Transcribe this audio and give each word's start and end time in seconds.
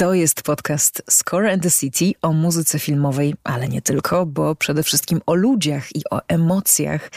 To 0.00 0.14
jest 0.14 0.42
podcast 0.42 1.02
Score 1.10 1.52
and 1.52 1.62
the 1.62 1.70
City 1.70 2.12
o 2.22 2.32
muzyce 2.32 2.78
filmowej, 2.78 3.34
ale 3.44 3.68
nie 3.68 3.82
tylko, 3.82 4.26
bo 4.26 4.54
przede 4.54 4.82
wszystkim 4.82 5.20
o 5.26 5.34
ludziach 5.34 5.96
i 5.96 6.02
o 6.10 6.20
emocjach, 6.28 7.10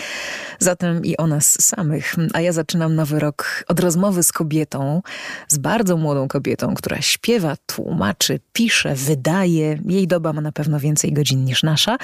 zatem 0.60 1.06
i 1.06 1.18
o 1.18 1.28
nas 1.28 1.62
samych. 1.62 2.16
A 2.34 2.42
ja 2.42 2.52
zaczynam 2.52 2.96
nowy 2.96 3.20
rok 3.20 3.64
od 3.68 3.80
rozmowy 3.80 4.24
z 4.24 4.32
kobietą, 4.32 5.02
z 5.48 5.58
bardzo 5.58 5.98
młodą 5.98 6.28
kobietą, 6.28 6.74
która 6.74 7.02
śpiewa, 7.02 7.56
tłumaczy, 7.66 8.40
pisze, 8.54 8.96
wydaje. 8.96 9.80
Jej 9.86 10.08
doba 10.08 10.34
ma 10.34 10.42
na 10.42 10.52
pewno 10.52 10.80
więcej 10.80 11.14
godzin 11.14 11.46
niż 11.46 11.64
nasza, 11.64 11.98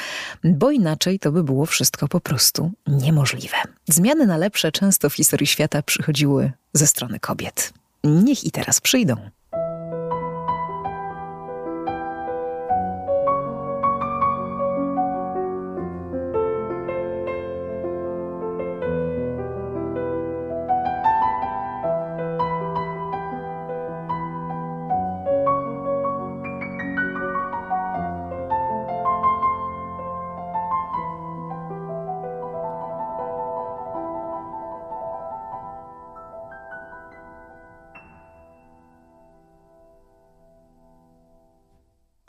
bo 0.44 0.72
inaczej 0.72 1.20
to 1.20 1.32
by 1.32 1.44
było 1.44 1.66
wszystko 1.66 2.08
po 2.08 2.20
prostu 2.20 2.72
niemożliwe. 2.88 3.58
Zmiany 3.90 4.28
na 4.28 4.38
lepsze 4.38 4.72
często 4.72 5.10
w 5.10 5.14
historii 5.14 5.48
świata 5.48 5.82
przychodziły 5.82 6.52
ze 6.74 6.88
strony 6.88 7.20
kobiet. 7.20 7.74
Niech 8.04 8.44
i 8.44 8.52
teraz 8.52 8.82
przyjdą. 8.82 9.30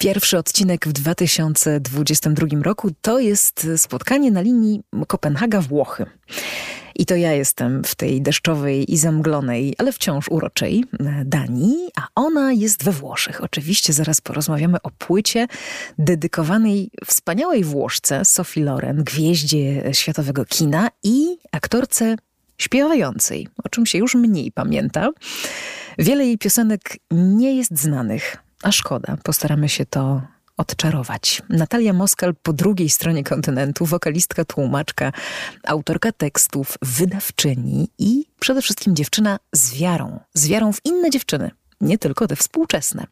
Pierwszy 0.01 0.39
odcinek 0.39 0.89
w 0.89 0.93
2022 0.93 2.47
roku 2.63 2.91
to 3.01 3.19
jest 3.19 3.67
spotkanie 3.77 4.31
na 4.31 4.41
linii 4.41 4.83
Kopenhaga-Włochy. 4.93 6.07
I 6.97 7.07
to 7.07 7.17
ja 7.17 7.33
jestem 7.33 7.85
w 7.85 7.95
tej 7.95 8.23
deszczowej 8.23 8.93
i 8.93 8.97
zamglonej, 8.97 9.75
ale 9.79 9.93
wciąż 9.93 10.29
uroczej 10.29 10.85
Danii, 11.25 11.89
a 11.97 12.07
ona 12.15 12.53
jest 12.53 12.85
we 12.85 12.93
Włoszech. 12.93 13.45
Oczywiście 13.45 13.93
zaraz 13.93 14.21
porozmawiamy 14.21 14.83
o 14.83 14.91
płycie 14.91 15.47
dedykowanej 15.99 16.91
wspaniałej 17.07 17.65
Włoszce 17.65 18.25
Sophie 18.25 18.65
Loren, 18.65 19.05
gwieździe 19.05 19.83
światowego 19.93 20.45
kina 20.45 20.89
i 21.03 21.39
aktorce 21.53 22.17
śpiewającej, 22.59 23.49
o 23.65 23.69
czym 23.69 23.87
się 23.87 23.99
już 23.99 24.15
mniej 24.15 24.53
pamięta. 24.53 25.11
Wiele 25.99 26.27
jej 26.27 26.39
piosenek 26.39 26.97
nie 27.11 27.57
jest 27.57 27.79
znanych, 27.79 28.37
a 28.63 28.73
szkoda, 28.73 29.17
postaramy 29.23 29.69
się 29.69 29.87
to 29.87 30.23
odczarować. 30.57 31.43
Natalia 31.49 31.93
Moskal 31.93 32.35
po 32.43 32.53
drugiej 32.53 32.91
stronie 32.91 33.25
kontynentu, 33.25 33.87
wokalistka, 33.87 34.45
tłumaczka, 34.45 35.13
autorka 35.65 36.13
tekstów, 36.13 36.79
wydawczyni 36.83 37.89
i 37.99 38.25
przede 38.41 38.63
wszystkim 38.63 38.97
dziewczyna 38.97 39.39
z 39.53 39.75
wiarą. 39.75 40.21
Z 40.35 40.49
wiarą 40.49 40.73
w 40.73 40.79
inne 40.85 41.11
dziewczyny. 41.11 41.51
Nie 41.81 41.99
tylko 41.99 42.27
te 42.27 42.37
współczesne. 42.37 43.07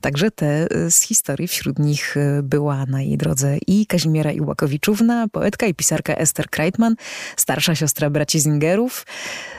Także 0.00 0.30
te 0.30 0.66
y, 0.76 0.90
z 0.90 1.00
historii, 1.02 1.48
wśród 1.48 1.78
nich 1.78 2.16
y, 2.16 2.42
była 2.42 2.86
na 2.86 3.02
jej 3.02 3.18
drodze 3.18 3.58
i 3.66 3.86
Kazimiera 3.86 4.32
Iłakowiczówna, 4.32 5.28
poetka 5.28 5.66
i 5.66 5.74
pisarka 5.74 6.14
Esther 6.14 6.50
Kreitman, 6.50 6.94
starsza 7.36 7.74
siostra 7.74 8.10
braci 8.10 8.40
Zingerów. 8.40 9.06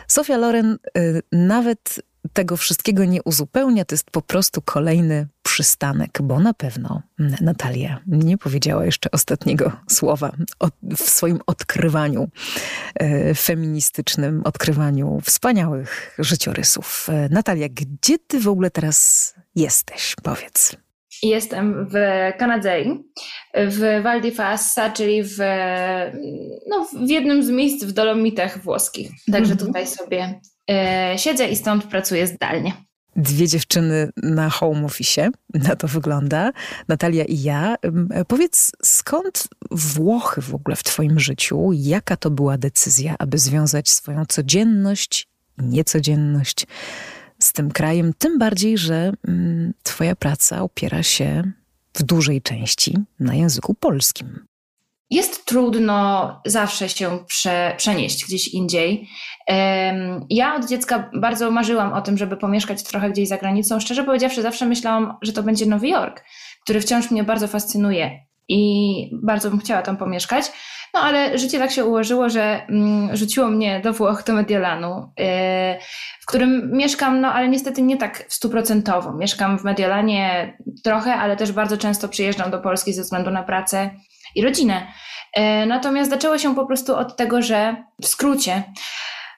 Sofia 0.08 0.38
Loren 0.38 0.78
y, 0.98 1.22
nawet 1.32 2.02
tego 2.34 2.58
wszystkiego 2.58 3.06
nie 3.06 3.24
uzupełnia, 3.24 3.86
to 3.86 3.96
jest 3.96 4.12
po 4.12 4.22
prostu 4.22 4.62
kolejny 4.62 5.28
przystanek, 5.44 6.22
bo 6.24 6.40
na 6.40 6.54
pewno 6.54 7.02
Natalia 7.42 8.00
nie 8.08 8.38
powiedziała 8.38 8.86
jeszcze 8.86 9.12
ostatniego 9.12 9.72
słowa 9.90 10.32
w 10.98 11.02
swoim 11.02 11.40
odkrywaniu 11.48 12.30
e, 12.96 13.36
feministycznym, 13.36 14.42
odkrywaniu 14.46 15.22
wspaniałych 15.24 16.16
życiorysów. 16.20 17.08
E, 17.10 17.30
Natalia, 17.30 17.68
gdzie 17.70 18.18
ty 18.28 18.40
w 18.40 18.48
ogóle 18.48 18.72
teraz 18.72 19.34
jesteś? 19.56 20.16
Powiedz. 20.24 20.76
Jestem 21.24 21.88
w 21.90 21.94
Kanadzie, 22.38 22.86
w 23.56 24.02
Val 24.04 24.22
di 24.22 24.32
Fassa, 24.32 24.90
czyli 24.90 25.24
w, 25.24 25.38
no, 26.70 26.88
w 27.06 27.10
jednym 27.10 27.44
z 27.44 27.50
miejsc 27.50 27.84
w 27.84 27.92
Dolomitach 27.92 28.64
włoskich. 28.64 29.12
Także 29.32 29.54
mm 29.54 29.64
-hmm. 29.64 29.66
tutaj 29.68 29.88
sobie 29.88 30.40
siedzę 31.18 31.48
i 31.48 31.56
stąd 31.56 31.84
pracuję 31.84 32.28
zdalnie. 32.28 32.74
Dwie 33.16 33.48
dziewczyny 33.48 34.10
na 34.24 34.50
home 34.50 34.86
office, 34.86 35.30
na 35.54 35.76
to 35.76 35.88
wygląda, 35.88 36.52
Natalia 36.88 37.24
i 37.24 37.42
ja. 37.42 37.76
Powiedz, 38.28 38.72
skąd 38.84 39.48
Włochy 39.72 40.42
w 40.42 40.56
ogóle 40.56 40.76
w 40.76 40.84
Twoim 40.84 41.20
życiu? 41.20 41.72
Jaka 41.74 42.18
to 42.18 42.30
była 42.30 42.58
decyzja, 42.58 43.16
aby 43.20 43.38
związać 43.38 43.90
swoją 43.90 44.26
codzienność 44.26 45.28
niecodzienność 45.58 46.68
z 47.40 47.54
tym 47.54 47.72
krajem? 47.72 48.14
Tym 48.18 48.40
bardziej, 48.40 48.78
że 48.78 49.14
Twoja 49.84 50.16
praca 50.16 50.62
opiera 50.62 51.04
się 51.04 51.52
w 51.94 52.04
dużej 52.04 52.42
części 52.42 52.98
na 53.20 53.36
języku 53.36 53.74
polskim. 53.74 54.46
Jest 55.10 55.46
trudno 55.46 56.42
zawsze 56.46 56.90
się 56.90 57.20
prze, 57.28 57.74
przenieść 57.78 58.26
gdzieś 58.26 58.48
indziej. 58.48 59.08
Ja 60.30 60.56
od 60.56 60.66
dziecka 60.66 61.10
bardzo 61.14 61.52
marzyłam 61.52 61.94
o 61.94 62.02
tym, 62.02 62.18
żeby 62.18 62.38
pomieszkać 62.38 62.84
trochę 62.84 63.10
gdzieś 63.10 63.28
za 63.28 63.38
granicą. 63.38 63.80
Szczerze 63.80 64.04
powiedziawszy, 64.04 64.42
zawsze 64.42 64.66
myślałam, 64.66 65.18
że 65.22 65.34
to 65.34 65.44
będzie 65.44 65.66
Nowy 65.66 65.88
Jork, 65.88 66.24
który 66.64 66.82
wciąż 66.82 67.12
mnie 67.12 67.24
bardzo 67.24 67.48
fascynuje 67.48 68.20
i 68.50 69.12
bardzo 69.24 69.50
bym 69.50 69.60
chciała 69.60 69.82
tam 69.82 69.98
pomieszkać. 69.98 70.52
No 70.94 71.00
ale 71.02 71.38
życie 71.38 71.60
tak 71.60 71.72
się 71.72 71.86
ułożyło, 71.86 72.30
że 72.30 72.66
mm, 72.70 73.16
rzuciło 73.16 73.48
mnie 73.48 73.80
do 73.80 73.94
Włoch, 73.94 74.24
do 74.24 74.34
Mediolanu, 74.34 75.14
yy, 75.18 75.26
w 76.22 76.26
którym 76.26 76.72
mieszkam, 76.74 77.22
no 77.22 77.34
ale 77.34 77.50
niestety 77.50 77.82
nie 77.82 77.98
tak 77.98 78.26
stuprocentowo. 78.28 79.14
Mieszkam 79.14 79.60
w 79.60 79.64
Mediolanie 79.64 80.58
trochę, 80.84 81.14
ale 81.14 81.38
też 81.38 81.52
bardzo 81.52 81.78
często 81.78 82.10
przyjeżdżam 82.10 82.52
do 82.52 82.60
Polski 82.60 82.94
ze 82.94 83.02
względu 83.02 83.32
na 83.32 83.44
pracę 83.44 83.92
i 84.36 84.44
rodzinę. 84.44 84.88
Yy, 85.38 85.66
natomiast 85.66 86.10
zaczęło 86.10 86.38
się 86.38 86.56
po 86.56 86.66
prostu 86.66 86.96
od 86.96 87.16
tego, 87.16 87.42
że 87.42 87.76
w 88.02 88.08
skrócie 88.08 88.64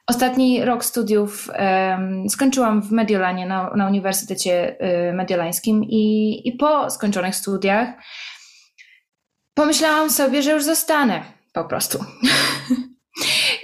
Ostatni 0.08 0.66
rok 0.66 0.86
studiów 0.86 1.50
um, 1.60 2.30
skończyłam 2.30 2.82
w 2.82 2.92
Mediolanie, 2.92 3.46
na, 3.46 3.74
na 3.76 3.88
Uniwersytecie 3.88 4.78
y, 5.10 5.14
Mediolańskim 5.14 5.84
i, 5.84 6.42
i 6.48 6.52
po 6.52 6.90
skończonych 6.90 7.36
studiach 7.36 7.90
pomyślałam 9.54 10.10
sobie, 10.10 10.44
że 10.44 10.52
już 10.52 10.64
zostanę 10.64 11.24
po 11.54 11.66
prostu. 11.66 12.00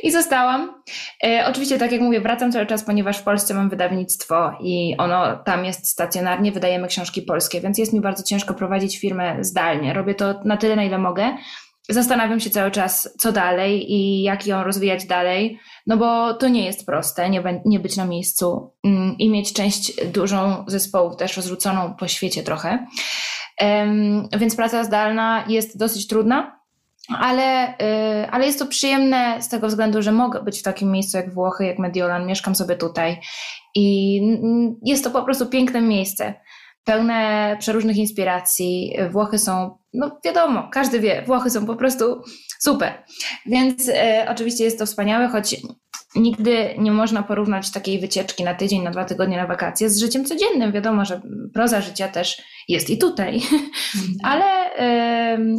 I 0.03 0.11
zostałam. 0.11 0.83
E, 1.23 1.45
oczywiście, 1.47 1.79
tak 1.79 1.91
jak 1.91 2.01
mówię, 2.01 2.21
wracam 2.21 2.51
cały 2.51 2.65
czas, 2.65 2.83
ponieważ 2.83 3.17
w 3.17 3.23
Polsce 3.23 3.53
mam 3.53 3.69
wydawnictwo 3.69 4.51
i 4.61 4.95
ono 4.97 5.37
tam 5.37 5.65
jest 5.65 5.87
stacjonarnie, 5.87 6.51
wydajemy 6.51 6.87
książki 6.87 7.21
polskie, 7.21 7.61
więc 7.61 7.77
jest 7.77 7.93
mi 7.93 8.01
bardzo 8.01 8.23
ciężko 8.23 8.53
prowadzić 8.53 8.99
firmę 8.99 9.37
zdalnie. 9.41 9.93
Robię 9.93 10.15
to 10.15 10.41
na 10.45 10.57
tyle, 10.57 10.75
na 10.75 10.83
ile 10.83 10.97
mogę. 10.97 11.37
Zastanawiam 11.89 12.39
się 12.39 12.49
cały 12.49 12.71
czas, 12.71 13.13
co 13.19 13.31
dalej 13.31 13.91
i 13.91 14.23
jak 14.23 14.47
ją 14.47 14.63
rozwijać 14.63 15.05
dalej, 15.05 15.59
no 15.87 15.97
bo 15.97 16.33
to 16.33 16.47
nie 16.47 16.65
jest 16.65 16.85
proste, 16.85 17.29
nie, 17.29 17.61
nie 17.65 17.79
być 17.79 17.97
na 17.97 18.05
miejscu 18.05 18.71
mm, 18.83 19.15
i 19.17 19.29
mieć 19.29 19.53
część 19.53 20.05
dużą 20.05 20.65
zespołów 20.67 21.15
też 21.15 21.37
rozrzuconą 21.37 21.93
po 21.99 22.07
świecie 22.07 22.43
trochę. 22.43 22.87
Więc 24.37 24.55
praca 24.55 24.83
zdalna 24.83 25.45
jest 25.47 25.77
dosyć 25.77 26.07
trudna, 26.07 26.62
ale, 27.09 27.73
y, 28.23 28.29
ale 28.31 28.45
jest 28.45 28.59
to 28.59 28.65
przyjemne 28.65 29.41
z 29.41 29.49
tego 29.49 29.67
względu, 29.67 30.01
że 30.01 30.11
mogę 30.11 30.43
być 30.43 30.59
w 30.59 30.63
takim 30.63 30.91
miejscu 30.91 31.17
jak 31.17 31.33
Włochy, 31.33 31.65
jak 31.65 31.79
Mediolan, 31.79 32.27
mieszkam 32.27 32.55
sobie 32.55 32.75
tutaj 32.75 33.19
i 33.75 34.21
jest 34.85 35.03
to 35.03 35.09
po 35.11 35.23
prostu 35.23 35.45
piękne 35.45 35.81
miejsce, 35.81 36.33
pełne 36.83 37.57
przeróżnych 37.59 37.97
inspiracji. 37.97 38.97
Włochy 39.11 39.39
są, 39.39 39.77
no 39.93 40.19
wiadomo, 40.25 40.69
każdy 40.71 40.99
wie, 40.99 41.23
Włochy 41.27 41.49
są 41.49 41.65
po 41.65 41.75
prostu 41.75 42.21
super. 42.59 43.03
Więc 43.45 43.87
y, 43.87 43.93
oczywiście 44.29 44.63
jest 44.63 44.79
to 44.79 44.85
wspaniałe, 44.85 45.27
choć 45.27 45.55
nigdy 46.15 46.75
nie 46.77 46.91
można 46.91 47.23
porównać 47.23 47.71
takiej 47.71 47.99
wycieczki 47.99 48.43
na 48.43 48.55
tydzień, 48.55 48.83
na 48.83 48.91
dwa 48.91 49.05
tygodnie 49.05 49.37
na 49.37 49.47
wakacje 49.47 49.89
z 49.89 49.99
życiem 49.99 50.25
codziennym. 50.25 50.71
Wiadomo, 50.71 51.05
że 51.05 51.21
proza 51.53 51.81
życia 51.81 52.07
też 52.07 52.41
jest 52.67 52.89
i 52.89 52.97
tutaj, 52.97 53.35
mhm. 53.35 54.15
ale, 54.23 54.45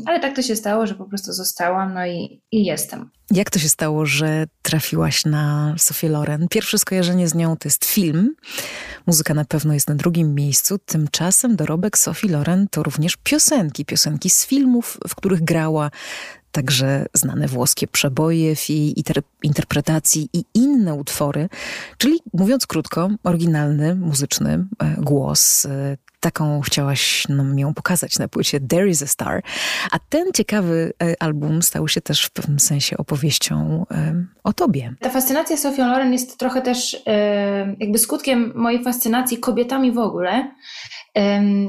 ale 0.06 0.20
tak 0.20 0.36
to 0.36 0.42
się 0.42 0.56
stało, 0.56 0.86
że 0.86 0.94
po 0.94 1.04
prostu 1.04 1.32
zostałam 1.32 1.94
no 1.94 2.06
i, 2.06 2.42
i 2.52 2.64
jestem. 2.64 3.10
Jak 3.30 3.50
to 3.50 3.58
się 3.58 3.68
stało, 3.68 4.06
że 4.06 4.44
trafiłaś 4.62 5.24
na 5.24 5.74
Sofię 5.78 6.08
Loren? 6.08 6.46
Pierwsze 6.50 6.78
skojarzenie 6.78 7.28
z 7.28 7.34
nią 7.34 7.56
to 7.56 7.68
jest 7.68 7.84
film. 7.84 8.34
Muzyka 9.06 9.34
na 9.34 9.44
pewno 9.44 9.74
jest 9.74 9.88
na 9.88 9.94
drugim 9.94 10.34
miejscu. 10.34 10.78
Tymczasem 10.78 11.56
dorobek 11.56 11.98
Sofii 11.98 12.28
Loren 12.28 12.66
to 12.70 12.82
również 12.82 13.16
piosenki. 13.16 13.84
Piosenki 13.84 14.30
z 14.30 14.46
filmów, 14.46 14.98
w 15.08 15.14
których 15.14 15.44
grała 15.44 15.90
także 16.54 17.06
znane 17.14 17.48
włoskie 17.48 17.86
przeboje 17.86 18.56
w 18.56 18.68
jej 18.68 18.94
interpretacji 19.42 20.28
i 20.32 20.44
inne 20.54 20.94
utwory, 20.94 21.48
czyli 21.98 22.18
mówiąc 22.32 22.66
krótko, 22.66 23.10
oryginalny, 23.24 23.94
muzyczny 23.94 24.66
e, 24.78 24.94
głos. 24.98 25.66
E, 26.24 26.30
taką 26.30 26.60
chciałaś 26.60 27.28
nam 27.28 27.58
ją 27.58 27.74
pokazać 27.74 28.18
na 28.18 28.28
płycie 28.28 28.60
There 28.60 28.88
is 28.88 29.02
a 29.02 29.06
Star. 29.06 29.42
A 29.90 29.98
ten 29.98 30.32
ciekawy 30.32 30.92
e, 31.02 31.22
album 31.22 31.62
stał 31.62 31.88
się 31.88 32.00
też 32.00 32.24
w 32.24 32.30
pewnym 32.30 32.60
sensie 32.60 32.96
opowieścią 32.96 33.86
o 34.44 34.52
tobie. 34.52 34.94
Ta 35.00 35.10
fascynacja 35.10 35.56
Sofią 35.56 35.86
Loren 35.86 36.12
jest 36.12 36.38
trochę 36.38 36.62
też 36.62 37.02
jakby 37.80 37.98
skutkiem 37.98 38.52
mojej 38.54 38.84
fascynacji 38.84 39.38
kobietami 39.38 39.92
w 39.92 39.98
ogóle 39.98 40.50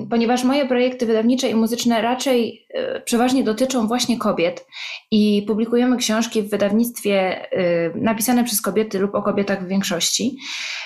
ponieważ 0.10 0.44
moje 0.44 0.66
projekty 0.66 1.06
wydawnicze 1.06 1.50
i 1.50 1.56
muzyczne 1.56 2.02
raczej 2.02 2.68
e, 2.74 3.02
przeważnie 3.02 3.44
dotyczą 3.44 3.88
właśnie 3.88 4.18
kobiet 4.18 4.68
i 5.12 5.44
publikujemy 5.48 5.98
książki 5.98 6.42
w 6.42 6.50
wydawnictwie 6.50 7.50
e, 7.52 7.90
napisane 7.96 8.44
przez 8.44 8.62
kobiety 8.62 9.00
lub 9.00 9.16
o 9.16 9.22
kobietach 9.22 9.66
w 9.66 9.68
większości. 9.68 10.38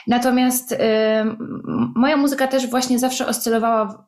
Natomiast 0.07 0.75
moja 1.95 2.17
muzyka 2.17 2.47
też 2.47 2.67
właśnie 2.67 2.99
zawsze 2.99 3.27
oscylowała 3.27 3.58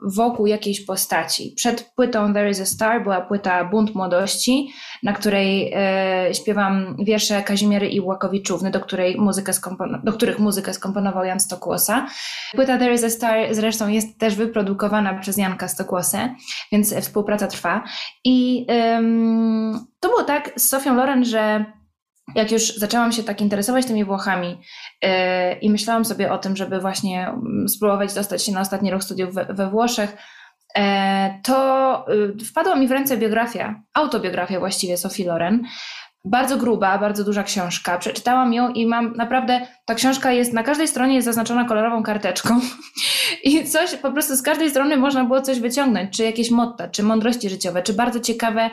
wokół 0.02 0.48
jakiejś 0.48 0.86
postaci. 0.86 1.54
Przed 1.56 1.92
płytą 1.96 2.34
There 2.34 2.50
is 2.50 2.62
a 2.62 2.66
Star 2.66 3.04
była 3.04 3.22
płyta 3.22 3.66
Bunt 3.66 3.96
Młodości, 3.96 4.74
na 5.04 5.14
której 5.14 5.74
e, 5.76 6.34
śpiewam 6.34 6.96
wiersze 7.00 7.44
Kazimiery 7.44 7.88
Iłakowiczówny, 7.88 8.72
do, 8.72 8.80
której 8.80 9.18
muzykę 9.18 9.52
do 10.04 10.14
których 10.14 10.40
muzykę 10.40 10.74
skomponował 10.74 11.24
Jan 11.24 11.40
Stokłosa. 11.40 12.08
Płyta 12.56 12.78
There 12.78 12.94
is 12.94 13.04
a 13.04 13.10
Star 13.10 13.56
zresztą 13.56 13.88
jest 13.88 14.20
też 14.20 14.36
wyprodukowana 14.36 15.14
przez 15.14 15.38
Janka 15.38 15.68
Stokłosę, 15.68 16.36
więc 16.72 16.96
współpraca 16.96 17.48
trwa. 17.48 17.84
I 18.24 18.66
um, 18.70 19.88
to 20.00 20.10
było 20.10 20.24
tak 20.24 20.52
z 20.56 20.70
Sofią 20.70 20.96
Loren, 20.96 21.26
że 21.26 21.66
jak 22.36 22.52
już 22.52 22.76
zaczęłam 22.76 23.12
się 23.12 23.24
tak 23.24 23.42
interesować 23.42 23.86
tymi 23.86 24.06
Włochami 24.06 24.58
yy, 25.02 25.10
i 25.62 25.70
myślałam 25.70 26.06
sobie 26.06 26.32
o 26.32 26.38
tym, 26.38 26.56
żeby 26.56 26.80
właśnie 26.80 27.28
mm, 27.28 27.70
spróbować 27.70 28.14
dostać 28.14 28.46
się 28.46 28.52
na 28.52 28.62
ostatni 28.62 28.92
rok 28.92 29.04
studiów 29.04 29.34
we, 29.34 29.46
we 29.46 29.70
Włoszech, 29.70 30.18
yy, 30.78 30.84
to 31.44 32.06
yy, 32.08 32.46
wpadła 32.46 32.76
mi 32.76 32.88
w 32.88 32.92
ręce 32.92 33.18
biografia, 33.18 33.82
autobiografia 33.94 34.60
właściwie 34.60 34.98
Sofii 34.98 35.24
Loren. 35.24 35.64
Bardzo 36.26 36.58
gruba, 36.58 36.98
bardzo 36.98 37.24
duża 37.24 37.44
książka. 37.44 37.98
Przeczytałam 37.98 38.54
ją 38.54 38.74
i 38.74 38.86
mam 38.86 39.14
naprawdę, 39.14 39.68
ta 39.86 39.96
książka 39.96 40.32
jest 40.32 40.54
na 40.54 40.64
każdej 40.64 40.88
stronie 40.88 41.16
jest 41.16 41.26
zaznaczona 41.26 41.66
kolorową 41.66 42.04
karteczką 42.04 42.60
i 43.44 43.66
coś, 43.66 43.96
po 43.96 44.12
prostu 44.12 44.36
z 44.36 44.42
każdej 44.42 44.70
strony 44.70 44.98
można 44.98 45.24
było 45.24 45.42
coś 45.42 45.60
wyciągnąć, 45.60 46.18
czy 46.18 46.24
jakieś 46.24 46.52
motta, 46.52 46.88
czy 46.88 47.04
mądrości 47.04 47.50
życiowe, 47.50 47.84
czy 47.84 47.94
bardzo 47.94 48.20
ciekawe 48.20 48.70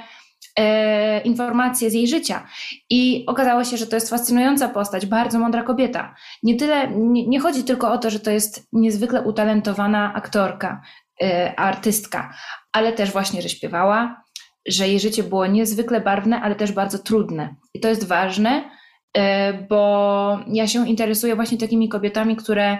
informacje 1.24 1.90
z 1.90 1.94
jej 1.94 2.08
życia. 2.08 2.46
I 2.90 3.24
okazało 3.26 3.64
się, 3.64 3.76
że 3.76 3.86
to 3.86 3.96
jest 3.96 4.10
fascynująca 4.10 4.68
postać, 4.68 5.06
bardzo 5.06 5.38
mądra 5.38 5.62
kobieta. 5.62 6.14
Nie 6.42 6.56
tyle, 6.56 6.88
nie, 6.90 7.26
nie 7.26 7.40
chodzi 7.40 7.64
tylko 7.64 7.92
o 7.92 7.98
to, 7.98 8.10
że 8.10 8.20
to 8.20 8.30
jest 8.30 8.68
niezwykle 8.72 9.22
utalentowana 9.22 10.14
aktorka, 10.14 10.82
e, 11.22 11.60
artystka, 11.60 12.34
ale 12.72 12.92
też 12.92 13.12
właśnie, 13.12 13.42
że 13.42 13.48
śpiewała, 13.48 14.22
że 14.68 14.88
jej 14.88 15.00
życie 15.00 15.22
było 15.22 15.46
niezwykle 15.46 16.00
barwne, 16.00 16.40
ale 16.40 16.54
też 16.54 16.72
bardzo 16.72 16.98
trudne. 16.98 17.54
I 17.74 17.80
to 17.80 17.88
jest 17.88 18.06
ważne, 18.06 18.70
e, 19.16 19.52
bo 19.52 20.38
ja 20.46 20.66
się 20.66 20.88
interesuję 20.88 21.36
właśnie 21.36 21.58
takimi 21.58 21.88
kobietami, 21.88 22.36
które 22.36 22.78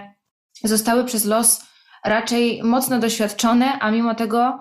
zostały 0.63 1.05
przez 1.05 1.25
los 1.25 1.61
raczej 2.05 2.63
mocno 2.63 2.99
doświadczone, 2.99 3.79
a 3.79 3.91
mimo 3.91 4.15
tego 4.15 4.59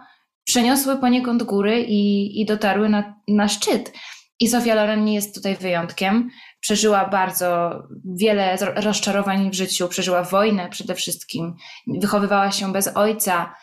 przeniosły 0.49 0.97
poniekąd 0.97 1.43
góry 1.43 1.81
i, 1.83 2.41
i 2.41 2.47
dotarły 2.47 2.89
na, 2.89 3.15
na 3.29 3.49
szczyt. 3.49 3.93
I 4.41 4.49
Sofia 4.49 4.75
Loren 4.75 5.05
nie 5.05 5.15
jest 5.15 5.35
tutaj 5.35 5.57
wyjątkiem. 5.57 6.31
Przeżyła 6.61 7.09
bardzo 7.09 7.83
wiele 8.05 8.57
rozczarowań 8.77 9.51
w 9.51 9.55
życiu, 9.55 9.89
przeżyła 9.89 10.23
wojnę 10.23 10.69
przede 10.69 10.95
wszystkim, 10.95 11.55
wychowywała 11.87 12.51
się 12.51 12.73
bez 12.73 12.97
ojca, 12.97 13.55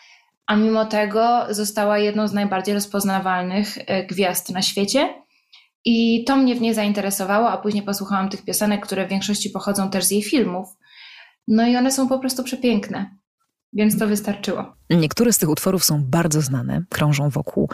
a 0.46 0.56
mimo 0.56 0.84
tego 0.84 1.46
została 1.50 1.98
jedną 1.98 2.28
z 2.28 2.32
najbardziej 2.32 2.74
rozpoznawalnych 2.74 3.78
e, 3.78 4.06
gwiazd 4.06 4.50
na 4.50 4.62
świecie. 4.62 5.22
I 5.84 6.24
to 6.24 6.36
mnie 6.36 6.54
w 6.54 6.60
niej 6.60 6.74
zainteresowało, 6.74 7.50
a 7.50 7.58
później 7.58 7.82
posłuchałam 7.82 8.28
tych 8.28 8.44
piosenek, 8.44 8.86
które 8.86 9.06
w 9.06 9.10
większości 9.10 9.50
pochodzą 9.50 9.90
też 9.90 10.04
z 10.04 10.10
jej 10.10 10.22
filmów. 10.22 10.68
No 11.48 11.66
i 11.66 11.76
one 11.76 11.92
są 11.92 12.08
po 12.08 12.18
prostu 12.18 12.44
przepiękne 12.44 13.16
więc 13.76 13.98
to 13.98 14.06
wystarczyło. 14.06 14.74
Niektóre 14.90 15.32
z 15.32 15.38
tych 15.38 15.48
utworów 15.48 15.84
są 15.84 16.04
bardzo 16.04 16.40
znane, 16.40 16.82
krążą 16.88 17.30
wokół 17.30 17.70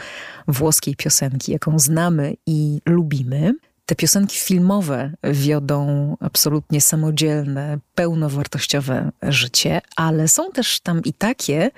włoskiej 0.49 0.97
piosenki, 0.97 1.53
jaką 1.53 1.79
znamy 1.79 2.35
i 2.47 2.81
lubimy. 2.87 3.55
Te 3.87 3.95
piosenki 3.95 4.39
filmowe 4.39 5.13
wiodą 5.25 6.17
absolutnie 6.21 6.81
samodzielne, 6.81 7.79
pełnowartościowe 7.95 9.13
życie, 9.23 9.81
ale 9.97 10.29
są 10.29 10.51
też 10.51 10.81
tam 10.81 11.03
i 11.05 11.13
takie, 11.13 11.71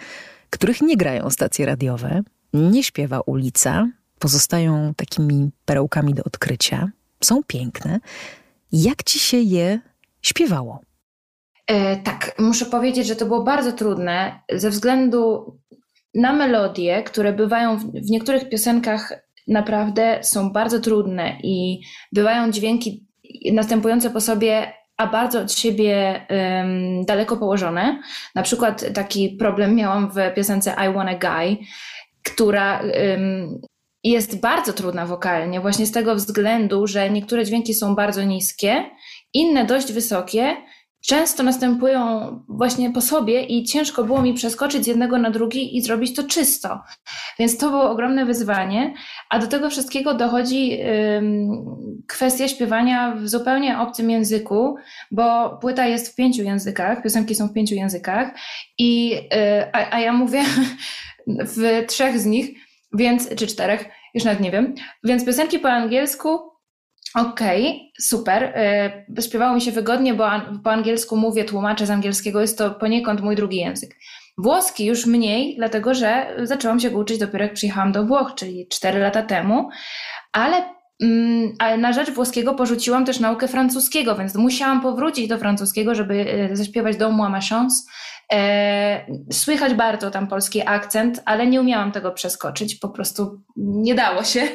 których 0.50 0.80
nie 0.80 0.96
grają 0.96 1.30
stacje 1.30 1.66
radiowe, 1.66 2.22
nie 2.54 2.84
śpiewa 2.84 3.20
ulica, 3.20 3.88
pozostają 4.18 4.94
takimi 4.96 5.50
perełkami 5.64 6.14
do 6.14 6.24
odkrycia, 6.24 6.90
są 7.20 7.42
piękne. 7.42 8.00
Jak 8.72 9.02
ci 9.02 9.18
się 9.18 9.36
je 9.36 9.80
śpiewało? 10.22 10.80
E, 11.66 11.96
tak, 11.96 12.34
muszę 12.38 12.66
powiedzieć, 12.66 13.06
że 13.06 13.16
to 13.16 13.26
było 13.26 13.42
bardzo 13.42 13.72
trudne 13.72 14.40
ze 14.52 14.70
względu 14.70 15.54
na 16.14 16.32
melodie, 16.32 17.02
które 17.02 17.32
bywają 17.32 17.78
w, 17.78 18.10
niektórych 18.10 18.48
piosenkach 18.48 19.12
naprawdę 19.48 20.18
są 20.22 20.50
bardzo 20.50 20.80
trudne 20.80 21.36
i 21.42 21.80
bywają 22.12 22.50
dźwięki 22.50 23.06
następujące 23.52 24.10
po 24.10 24.20
sobie, 24.20 24.72
a 24.96 25.06
bardzo 25.06 25.40
od 25.40 25.52
siebie 25.52 26.26
um, 26.30 27.04
daleko 27.04 27.36
położone. 27.36 28.02
Na 28.34 28.42
przykład 28.42 28.92
taki 28.94 29.30
problem 29.30 29.74
miałam 29.74 30.10
w 30.10 30.34
piosence 30.34 30.76
I 30.90 30.94
Want 30.94 31.10
a 31.10 31.14
Guy, 31.14 31.56
która 32.22 32.80
um, 32.80 33.60
jest 34.04 34.40
bardzo 34.40 34.72
trudna 34.72 35.06
wokalnie, 35.06 35.60
właśnie 35.60 35.86
z 35.86 35.92
tego 35.92 36.14
względu, 36.14 36.86
że 36.86 37.10
niektóre 37.10 37.44
dźwięki 37.44 37.74
są 37.74 37.94
bardzo 37.94 38.22
niskie, 38.22 38.90
inne 39.34 39.64
dość 39.64 39.92
wysokie, 39.92 40.56
często 41.06 41.42
następują 41.42 42.00
właśnie 42.48 42.90
po 42.90 43.00
sobie 43.00 43.42
i 43.42 43.64
ciężko 43.64 44.04
było 44.04 44.22
mi 44.22 44.34
przeskoczyć 44.34 44.84
z 44.84 44.86
jednego 44.86 45.18
na 45.18 45.30
drugi 45.30 45.76
i 45.76 45.82
zrobić 45.82 46.16
to 46.16 46.22
czysto. 46.22 46.80
Więc 47.38 47.58
to 47.58 47.70
było 47.70 47.90
ogromne 47.90 48.26
wyzwanie, 48.26 48.94
a 49.30 49.38
do 49.38 49.46
tego 49.46 49.70
wszystkiego 49.70 50.14
dochodzi 50.14 50.78
kwestia 52.08 52.48
śpiewania 52.48 53.14
w 53.14 53.28
zupełnie 53.28 53.78
obcym 53.78 54.10
języku, 54.10 54.76
bo 55.10 55.58
płyta 55.60 55.86
jest 55.86 56.12
w 56.12 56.14
pięciu 56.14 56.42
językach, 56.42 57.02
piosenki 57.02 57.34
są 57.34 57.48
w 57.48 57.52
pięciu 57.52 57.74
językach 57.74 58.28
i 58.78 59.10
yy, 59.10 59.20
a, 59.72 59.96
a 59.96 60.00
ja 60.00 60.12
mówię 60.12 60.42
w 61.26 61.84
trzech 61.86 62.18
z 62.18 62.26
nich, 62.26 62.50
więc 62.92 63.34
czy 63.34 63.46
czterech, 63.46 63.84
już 64.14 64.24
nawet 64.24 64.40
nie 64.40 64.50
wiem. 64.50 64.74
Więc 65.04 65.24
piosenki 65.24 65.58
po 65.58 65.68
angielsku, 65.70 66.53
Okej, 67.14 67.66
okay, 67.66 67.90
super. 68.00 68.42
Y, 69.18 69.22
śpiewało 69.22 69.54
mi 69.54 69.60
się 69.60 69.72
wygodnie, 69.72 70.14
bo 70.14 70.30
po 70.64 70.72
angielsku 70.72 71.16
mówię, 71.16 71.44
tłumaczę 71.44 71.86
z 71.86 71.90
angielskiego, 71.90 72.40
jest 72.40 72.58
to 72.58 72.70
poniekąd 72.70 73.20
mój 73.20 73.36
drugi 73.36 73.56
język. 73.56 73.96
Włoski 74.38 74.84
już 74.84 75.06
mniej, 75.06 75.56
dlatego 75.56 75.94
że 75.94 76.36
zaczęłam 76.42 76.80
się 76.80 76.90
go 76.90 76.98
uczyć 76.98 77.18
dopiero 77.18 77.44
jak 77.44 77.54
przyjechałam 77.54 77.92
do 77.92 78.06
Włoch, 78.06 78.32
czyli 78.34 78.68
4 78.68 79.00
lata 79.00 79.22
temu, 79.22 79.68
ale, 80.32 80.64
mm, 81.02 81.52
ale 81.58 81.78
na 81.78 81.92
rzecz 81.92 82.10
włoskiego 82.10 82.54
porzuciłam 82.54 83.04
też 83.04 83.20
naukę 83.20 83.48
francuskiego, 83.48 84.16
więc 84.16 84.34
musiałam 84.34 84.80
powrócić 84.80 85.28
do 85.28 85.38
francuskiego, 85.38 85.94
żeby 85.94 86.14
y, 86.52 86.56
zaśpiewać 86.56 86.96
do 86.96 87.10
Moi 87.10 87.30
ma 87.30 87.40
chance 87.40 87.84
słychać 89.32 89.74
bardzo 89.74 90.10
tam 90.10 90.26
polski 90.26 90.62
akcent, 90.66 91.22
ale 91.24 91.46
nie 91.46 91.60
umiałam 91.60 91.92
tego 91.92 92.12
przeskoczyć, 92.12 92.74
po 92.74 92.88
prostu 92.88 93.40
nie 93.56 93.94
dało 93.94 94.24
się. 94.24 94.48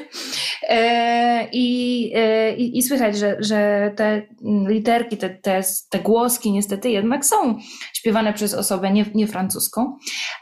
E, 0.70 1.48
I, 1.52 2.12
e, 2.16 2.56
i, 2.56 2.78
i 2.78 2.84
słychać, 2.84 3.18
że, 3.18 3.38
że 3.40 3.92
te 3.96 4.22
literki, 4.68 5.18
te, 5.18 5.30
te, 5.30 5.62
te 5.90 6.00
głoski 6.00 6.52
niestety 6.52 6.90
jednak 6.90 7.26
są 7.26 7.58
śpiewane 7.94 8.34
przez 8.34 8.54
osobę 8.54 8.92
nie, 8.92 9.06
nie 9.16 9.28
francuską. 9.28 9.98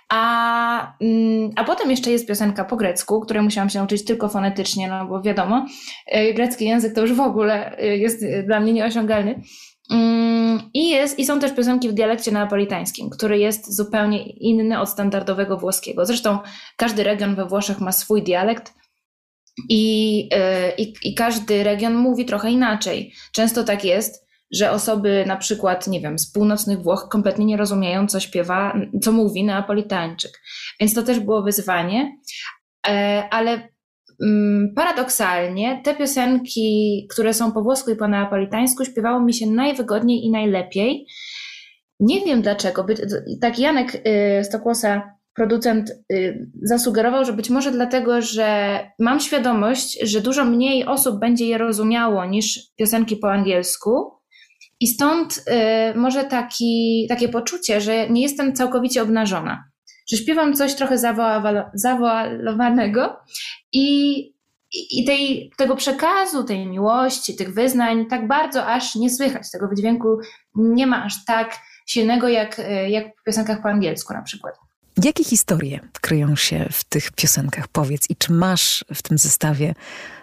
A, 0.09 0.93
mm, 1.01 1.49
a 1.55 1.63
potem 1.63 1.91
jeszcze 1.91 2.11
jest 2.11 2.27
piosenka 2.27 2.65
po 2.65 2.75
grecku, 2.75 3.21
której 3.21 3.43
musiałam 3.43 3.69
się 3.69 3.79
nauczyć 3.79 4.05
tylko 4.05 4.29
fonetycznie, 4.29 4.87
no 4.87 5.05
bo 5.05 5.21
wiadomo, 5.21 5.65
grecki 6.35 6.65
język 6.65 6.95
to 6.95 7.01
już 7.01 7.13
w 7.13 7.21
ogóle 7.21 7.77
jest 7.79 8.25
dla 8.45 8.59
mnie 8.59 8.73
nieosiągalny. 8.73 9.41
Mm, 9.91 10.61
I, 10.73 10.89
jest, 10.89 11.19
I 11.19 11.25
są 11.25 11.39
też 11.39 11.55
piosenki 11.55 11.89
w 11.89 11.93
dialekcie 11.93 12.31
neapolitańskim, 12.31 13.09
który 13.09 13.39
jest 13.39 13.75
zupełnie 13.75 14.29
inny 14.29 14.79
od 14.79 14.89
standardowego 14.89 15.57
włoskiego. 15.57 16.05
Zresztą 16.05 16.39
każdy 16.77 17.03
region 17.03 17.35
we 17.35 17.45
Włoszech 17.45 17.79
ma 17.79 17.91
swój 17.91 18.23
dialekt 18.23 18.73
i, 19.69 20.29
y, 20.33 20.81
i, 20.81 20.93
i 21.03 21.15
każdy 21.15 21.63
region 21.63 21.95
mówi 21.95 22.25
trochę 22.25 22.51
inaczej. 22.51 23.13
Często 23.31 23.63
tak 23.63 23.85
jest, 23.85 24.27
że 24.51 24.71
osoby 24.71 25.23
na 25.27 25.37
przykład, 25.37 25.87
nie 25.87 26.01
wiem, 26.01 26.19
z 26.19 26.31
północnych 26.31 26.81
Włoch 26.81 27.07
kompletnie 27.11 27.45
nie 27.45 27.57
rozumieją, 27.57 28.07
co 28.07 28.19
śpiewa, 28.19 28.79
co 29.01 29.11
mówi 29.11 29.43
neapolitańczyk. 29.43 30.31
Więc 30.79 30.93
to 30.93 31.03
też 31.03 31.19
było 31.19 31.43
wyzwanie, 31.43 32.17
e, 32.87 33.27
ale 33.31 33.69
paradoksalnie 34.75 35.81
te 35.83 35.95
piosenki, 35.95 37.07
które 37.09 37.33
są 37.33 37.51
po 37.51 37.61
włosku 37.61 37.91
i 37.91 37.95
po 37.95 38.07
neapolitańsku, 38.07 38.85
śpiewało 38.85 39.19
mi 39.19 39.33
się 39.33 39.47
najwygodniej 39.47 40.25
i 40.25 40.31
najlepiej. 40.31 41.07
Nie 41.99 42.25
wiem 42.25 42.41
dlaczego. 42.41 42.85
Tak 43.41 43.59
Janek 43.59 43.95
y, 43.95 44.43
Stokłosa, 44.43 45.17
producent, 45.35 45.91
y, 46.13 46.49
zasugerował, 46.61 47.25
że 47.25 47.33
być 47.33 47.49
może 47.49 47.71
dlatego, 47.71 48.21
że 48.21 48.79
mam 48.99 49.19
świadomość, 49.19 49.99
że 50.01 50.21
dużo 50.21 50.45
mniej 50.45 50.85
osób 50.85 51.19
będzie 51.19 51.47
je 51.47 51.57
rozumiało 51.57 52.25
niż 52.25 52.59
piosenki 52.75 53.17
po 53.17 53.31
angielsku. 53.31 54.11
I 54.79 54.87
stąd 54.87 55.37
y, 55.93 55.97
może 55.97 56.23
taki, 56.23 57.05
takie 57.09 57.29
poczucie, 57.29 57.81
że 57.81 58.09
nie 58.09 58.21
jestem 58.21 58.53
całkowicie 58.53 59.01
obnażona 59.01 59.63
że 60.09 60.17
śpiewam 60.17 60.53
coś 60.53 60.75
trochę 60.75 60.97
zawoalowanego 61.73 63.19
i, 63.71 64.19
i 64.71 65.05
tej, 65.05 65.51
tego 65.57 65.75
przekazu, 65.75 66.43
tej 66.43 66.67
miłości, 66.67 67.35
tych 67.35 67.53
wyznań 67.53 68.05
tak 68.05 68.27
bardzo 68.27 68.65
aż 68.65 68.95
nie 68.95 69.09
słychać. 69.09 69.51
Tego 69.51 69.67
wydźwięku 69.67 70.17
nie 70.55 70.87
ma 70.87 71.03
aż 71.03 71.25
tak 71.25 71.57
silnego 71.85 72.27
jak, 72.27 72.61
jak 72.87 73.05
w 73.21 73.23
piosenkach 73.23 73.61
po 73.61 73.69
angielsku 73.69 74.13
na 74.13 74.21
przykład. 74.21 74.55
Jakie 75.03 75.23
historie 75.23 75.79
kryją 76.01 76.35
się 76.35 76.67
w 76.71 76.83
tych 76.83 77.11
piosenkach? 77.11 77.67
Powiedz, 77.67 78.09
i 78.09 78.15
czy 78.15 78.33
masz 78.33 78.85
w 78.93 79.01
tym 79.01 79.17
zestawie 79.17 79.73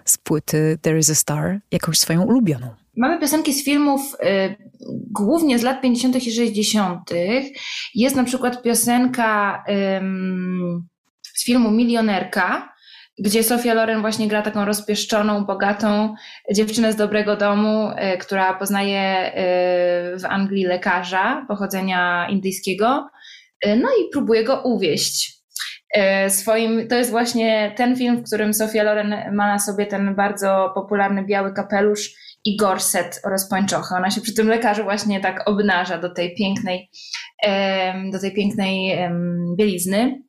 z 0.05 0.19
płyty 0.19 0.79
There 0.83 0.99
is 0.99 1.11
a 1.11 1.14
Star 1.14 1.61
jakąś 1.73 1.99
swoją 1.99 2.23
ulubioną? 2.23 2.75
Mamy 2.96 3.18
piosenki 3.18 3.54
z 3.54 3.64
filmów 3.64 4.14
y, 4.14 4.56
głównie 5.10 5.58
z 5.58 5.62
lat 5.62 5.80
50. 5.80 6.16
i 6.16 6.32
60. 6.32 7.10
Jest 7.94 8.16
na 8.16 8.24
przykład 8.24 8.62
piosenka 8.62 9.64
y, 9.68 10.00
z 11.22 11.44
filmu 11.44 11.70
Milionerka, 11.70 12.74
gdzie 13.18 13.42
Sofia 13.42 13.74
Loren 13.74 14.00
właśnie 14.00 14.28
gra 14.28 14.42
taką 14.42 14.64
rozpieszczoną, 14.64 15.44
bogatą 15.44 16.14
dziewczynę 16.52 16.92
z 16.92 16.96
dobrego 16.96 17.36
domu, 17.36 17.90
y, 17.90 18.18
która 18.18 18.54
poznaje 18.54 19.32
y, 20.14 20.18
w 20.18 20.24
Anglii 20.24 20.64
lekarza 20.64 21.44
pochodzenia 21.48 22.28
indyjskiego, 22.30 23.08
y, 23.66 23.76
no 23.76 23.88
i 23.88 24.10
próbuje 24.12 24.44
go 24.44 24.62
uwieść. 24.64 25.34
Y, 26.26 26.30
swoim, 26.30 26.88
to 26.88 26.94
jest 26.94 27.10
właśnie 27.10 27.74
ten 27.76 27.96
film, 27.96 28.16
w 28.16 28.26
którym 28.26 28.54
Sofia 28.54 28.82
Loren 28.82 29.14
ma 29.32 29.46
na 29.46 29.58
sobie 29.58 29.86
ten 29.86 30.14
bardzo 30.14 30.72
popularny 30.74 31.24
biały 31.24 31.52
kapelusz 31.52 32.10
i 32.44 32.56
gorset 32.56 33.20
oraz 33.24 33.48
pończochę. 33.48 33.96
Ona 33.96 34.10
się 34.10 34.20
przy 34.20 34.34
tym 34.34 34.48
lekarzu 34.48 34.82
właśnie 34.82 35.20
tak 35.20 35.48
obnaża 35.48 35.98
do 35.98 36.10
tej 36.14 36.34
pięknej, 36.34 36.90
do 38.12 38.20
tej 38.20 38.34
pięknej 38.34 38.98
bielizny. 39.56 40.22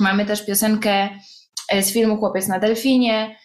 Mamy 0.00 0.26
też 0.26 0.46
piosenkę 0.46 1.08
e, 1.68 1.82
z 1.82 1.92
filmu 1.92 2.16
Chłopiec 2.16 2.48
na 2.48 2.58
delfinie. 2.58 3.36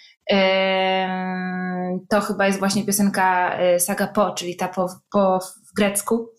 To 2.10 2.22
chyba 2.22 2.48
jest 2.48 2.60
właśnie 2.60 2.86
piosenka 2.86 3.58
e, 3.58 3.80
Saga 3.80 4.08
Po, 4.08 4.32
czyli 4.32 4.56
ta 4.56 4.68
po, 4.68 4.88
po 5.12 5.40
w 5.40 5.74
grecku. 5.76 6.30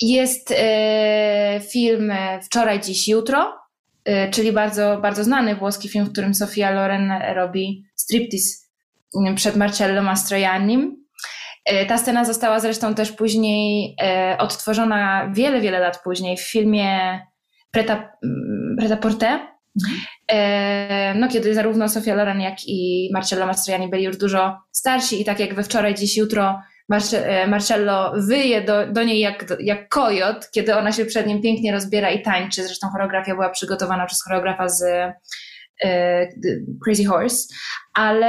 Jest 0.00 0.54
e, 0.56 1.60
film 1.72 2.12
Wczoraj, 2.42 2.80
dziś, 2.80 3.08
jutro, 3.08 3.54
czyli 4.30 4.52
bardzo, 4.52 4.98
bardzo 5.02 5.24
znany 5.24 5.56
włoski 5.56 5.88
film, 5.88 6.04
w 6.04 6.12
którym 6.12 6.34
Sofia 6.34 6.70
Loren 6.70 7.12
robi 7.34 7.84
striptease 7.96 8.62
przed 9.36 9.56
Marcello 9.56 10.02
Mastroiannim. 10.02 11.01
E, 11.64 11.86
ta 11.86 11.98
scena 11.98 12.24
została 12.24 12.60
zresztą 12.60 12.94
też 12.94 13.12
później 13.12 13.96
e, 14.02 14.36
odtworzona 14.38 15.30
wiele, 15.34 15.60
wiele 15.60 15.78
lat 15.78 16.02
później 16.04 16.36
w 16.36 16.50
filmie 16.50 17.20
Preta, 17.70 17.94
mm, 18.24 18.76
Preta 18.78 18.96
Porte. 18.96 19.52
E, 20.32 21.14
no, 21.14 21.28
kiedy 21.28 21.54
zarówno 21.54 21.88
Sofia 21.88 22.14
Loren, 22.14 22.40
jak 22.40 22.54
i 22.66 23.10
Marcello 23.12 23.46
Mastroianni 23.46 23.88
byli 23.88 24.04
już 24.04 24.16
dużo 24.16 24.58
starsi 24.72 25.20
i 25.20 25.24
tak 25.24 25.40
jak 25.40 25.54
we 25.54 25.62
wczoraj, 25.62 25.94
dziś, 25.94 26.16
jutro 26.16 26.60
Marcello 27.48 28.12
wyje 28.16 28.62
do, 28.62 28.86
do 28.86 29.02
niej 29.02 29.20
jak, 29.20 29.44
jak 29.60 29.88
kojot, 29.88 30.50
kiedy 30.50 30.76
ona 30.76 30.92
się 30.92 31.04
przed 31.04 31.26
nim 31.26 31.42
pięknie 31.42 31.72
rozbiera 31.72 32.10
i 32.10 32.22
tańczy. 32.22 32.64
Zresztą 32.64 32.88
choreografia 32.88 33.34
była 33.34 33.50
przygotowana 33.50 34.06
przez 34.06 34.22
choreografa 34.24 34.68
z 34.68 34.84
Crazy 36.84 37.04
Horse, 37.04 37.54
ale 37.94 38.28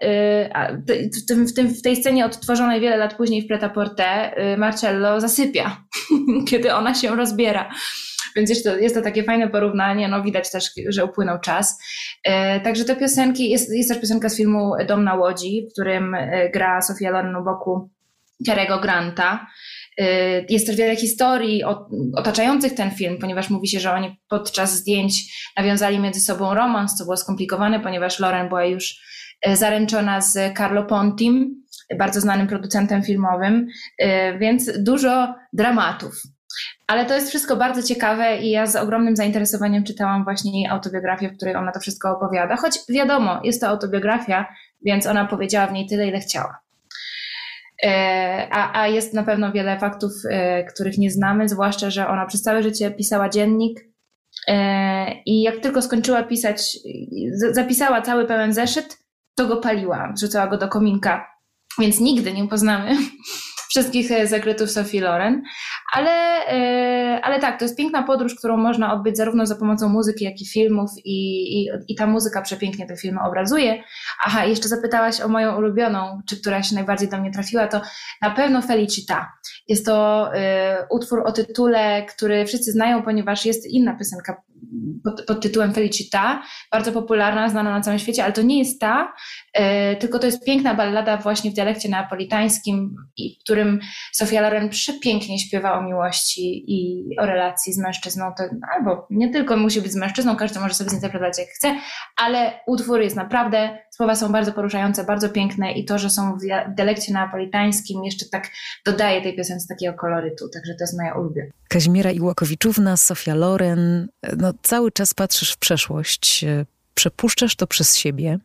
e, 0.00 0.82
w, 1.22 1.26
tym, 1.26 1.46
w, 1.68 1.82
tej 1.82 1.96
scenie 1.96 2.26
odtworzonej 2.26 2.80
wiele 2.80 2.96
lat 2.96 3.14
później 3.14 3.42
w 3.42 3.46
Preta 3.46 3.68
Porte 3.68 4.04
e, 4.04 4.56
Marcello 4.56 5.20
zasypia, 5.20 5.84
kiedy 6.48 6.74
ona 6.74 6.94
się 6.94 7.16
rozbiera. 7.16 7.70
Więc 8.36 8.50
jest 8.50 8.64
to, 8.64 8.76
jest 8.76 8.94
to 8.94 9.02
takie 9.02 9.24
fajne 9.24 9.48
porównanie, 9.48 10.08
no 10.08 10.22
widać 10.22 10.50
też, 10.50 10.70
że 10.88 11.04
upłynął 11.04 11.40
czas. 11.40 11.78
Także 12.64 12.84
te 12.84 12.96
piosenki, 12.96 13.50
jest, 13.50 13.74
jest 13.74 13.88
też 13.88 14.00
piosenka 14.00 14.28
z 14.28 14.36
filmu 14.36 14.72
Dom 14.88 15.04
na 15.04 15.14
Łodzi, 15.14 15.66
w 15.70 15.72
którym 15.72 16.16
gra 16.52 16.82
Sofia 16.82 17.10
Loren 17.10 17.36
u 17.36 17.44
boku 17.44 17.90
Kerego 18.46 18.78
Granta. 18.78 19.46
Y, 20.00 20.46
jest 20.48 20.66
też 20.66 20.76
wiele 20.76 20.96
historii 20.96 21.62
otaczających 22.16 22.74
ten 22.74 22.90
film, 22.90 23.18
ponieważ 23.20 23.50
mówi 23.50 23.68
się, 23.68 23.80
że 23.80 23.92
oni 23.92 24.20
podczas 24.28 24.76
zdjęć 24.76 25.14
nawiązali 25.56 25.98
między 25.98 26.20
sobą 26.20 26.54
romans, 26.54 26.96
co 26.96 27.04
było 27.04 27.16
skomplikowane, 27.16 27.80
ponieważ 27.80 28.18
Lauren 28.18 28.48
była 28.48 28.64
już 28.64 29.02
y, 29.48 29.56
zaręczona 29.56 30.20
z 30.20 30.56
Carlo 30.56 30.84
Pontim, 30.84 31.62
bardzo 31.98 32.20
znanym 32.20 32.46
producentem 32.46 33.02
filmowym, 33.02 33.66
y, 34.02 34.06
więc 34.38 34.82
dużo 34.82 35.34
dramatów. 35.52 36.22
Ale 36.86 37.06
to 37.06 37.14
jest 37.14 37.28
wszystko 37.28 37.56
bardzo 37.56 37.82
ciekawe 37.82 38.38
i 38.38 38.50
ja 38.50 38.66
z 38.66 38.76
ogromnym 38.76 39.16
zainteresowaniem 39.16 39.84
czytałam 39.84 40.24
właśnie 40.24 40.60
jej 40.60 40.70
autobiografię, 40.70 41.28
w 41.28 41.36
której 41.36 41.56
ona 41.56 41.72
to 41.72 41.80
wszystko 41.80 42.10
opowiada. 42.10 42.56
Choć 42.56 42.78
wiadomo, 42.88 43.40
jest 43.44 43.60
to 43.60 43.68
autobiografia, 43.68 44.46
więc 44.84 45.06
ona 45.06 45.24
powiedziała 45.24 45.66
w 45.66 45.72
niej 45.72 45.86
tyle, 45.86 46.08
ile 46.08 46.20
chciała. 46.20 46.61
E, 47.84 48.48
a, 48.50 48.80
a 48.82 48.88
jest 48.88 49.14
na 49.14 49.22
pewno 49.22 49.52
wiele 49.52 49.78
faktów, 49.78 50.12
e, 50.30 50.64
których 50.64 50.98
nie 50.98 51.10
znamy, 51.10 51.48
zwłaszcza, 51.48 51.90
że 51.90 52.08
ona 52.08 52.26
przez 52.26 52.42
całe 52.42 52.62
życie 52.62 52.90
pisała 52.90 53.28
dziennik 53.28 53.80
e, 54.48 55.22
i 55.26 55.42
jak 55.42 55.60
tylko 55.60 55.82
skończyła 55.82 56.22
pisać, 56.22 56.78
zapisała 57.52 58.02
cały 58.02 58.26
pełen 58.26 58.52
zeszyt, 58.52 58.98
to 59.34 59.46
go 59.46 59.56
paliła, 59.56 60.12
wrzucała 60.16 60.46
go 60.46 60.58
do 60.58 60.68
kominka, 60.68 61.26
więc 61.78 62.00
nigdy 62.00 62.32
nie 62.32 62.48
poznamy 62.48 62.96
wszystkich 63.72 64.28
zakrytów 64.28 64.70
Sophie 64.70 65.00
Loren, 65.00 65.42
ale, 65.92 66.10
e, 66.46 67.20
ale 67.22 67.40
tak, 67.40 67.58
to 67.58 67.64
jest 67.64 67.76
piękna 67.76 68.02
podróż, 68.02 68.34
którą 68.34 68.56
można 68.56 68.94
odbyć 68.94 69.16
zarówno 69.16 69.46
za 69.46 69.56
pomocą 69.56 69.88
muzyki, 69.88 70.24
jak 70.24 70.40
i 70.40 70.46
filmów 70.46 70.90
i, 71.04 71.18
i, 71.58 71.68
i 71.88 71.94
ta 71.94 72.06
muzyka 72.06 72.42
przepięknie 72.42 72.86
te 72.86 72.96
filmy 72.96 73.20
obrazuje. 73.20 73.82
Aha, 74.24 74.44
jeszcze 74.44 74.68
zapytałaś 74.68 75.20
o 75.20 75.28
moją 75.28 75.56
ulubioną, 75.56 76.20
czy 76.28 76.40
która 76.40 76.62
się 76.62 76.74
najbardziej 76.74 77.08
do 77.08 77.20
mnie 77.20 77.30
trafiła, 77.30 77.68
to 77.68 77.80
na 78.22 78.30
pewno 78.30 78.62
Felicita. 78.62 79.32
Jest 79.68 79.86
to 79.86 80.28
y, 80.34 80.38
utwór 80.90 81.22
o 81.26 81.32
tytule, 81.32 82.06
który 82.06 82.46
wszyscy 82.46 82.72
znają, 82.72 83.02
ponieważ 83.02 83.46
jest 83.46 83.66
inna 83.66 83.96
piosenka 83.96 84.42
pod, 85.04 85.24
pod, 85.26 85.42
tytułem 85.42 85.74
Felicita, 85.74 86.42
bardzo 86.72 86.92
popularna, 86.92 87.48
znana 87.48 87.70
na 87.70 87.80
całym 87.80 87.98
świecie, 87.98 88.24
ale 88.24 88.32
to 88.32 88.42
nie 88.42 88.58
jest 88.58 88.80
ta, 88.80 89.12
y, 89.58 89.96
tylko 89.96 90.18
to 90.18 90.26
jest 90.26 90.44
piękna 90.44 90.74
ballada 90.74 91.16
właśnie 91.16 91.50
w 91.50 91.54
dialekcie 91.54 91.88
neapolitańskim, 91.88 92.96
i, 93.16 93.36
w 93.40 93.42
którym 93.44 93.80
Sofia 94.12 94.40
Loren 94.40 94.68
przepięknie 94.68 95.38
śpiewa 95.38 95.78
o 95.78 95.82
miłości 95.82 96.64
i 96.66 97.04
o 97.18 97.26
relacji 97.26 97.72
z 97.72 97.78
mężczyzną, 97.78 98.32
to, 98.36 98.44
albo 98.76 99.06
nie 99.10 99.30
tylko 99.30 99.56
musi 99.56 99.82
być 99.82 99.92
z 99.92 99.96
mężczyzną, 99.96 100.36
każdy 100.36 100.60
może 100.60 100.74
sobie 100.74 100.90
zinterpretować 100.90 101.38
jak 101.38 101.48
chce, 101.48 101.74
ale 102.16 102.60
utwór 102.66 103.00
jest 103.00 103.16
naprawdę, 103.16 103.78
słowa 103.96 104.16
są 104.16 104.32
bardzo 104.32 104.52
poruszające, 104.52 105.04
bardzo 105.04 105.28
piękne 105.28 105.72
i 105.72 105.84
to, 105.84 105.98
że 105.98 106.10
są 106.10 106.38
w 106.38 106.40
dialekcie 106.74 107.12
neapolitańskim 107.12 108.04
jeszcze 108.04 108.26
tak 108.26 108.50
dodaje 108.84 109.22
tej 109.22 109.36
piosence 109.36 109.68
takiego 109.68 109.94
kolorytu, 109.94 110.48
także 110.48 110.74
to 110.74 110.84
jest 110.84 110.98
moja 110.98 111.14
ulubiona. 111.14 111.50
Kazimiera 111.68 112.10
Iłakowiczówna, 112.10 112.96
Sofia 112.96 113.34
Loren, 113.34 114.08
no 114.36 114.52
cały 114.62 114.92
czas 114.92 115.14
patrzysz 115.14 115.52
w 115.52 115.56
przeszłość, 115.56 116.44
przepuszczasz 116.94 117.56
to 117.56 117.66
przez 117.66 117.96
siebie 117.96 118.38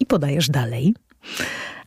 i 0.00 0.06
podajesz 0.06 0.48
dalej, 0.48 0.94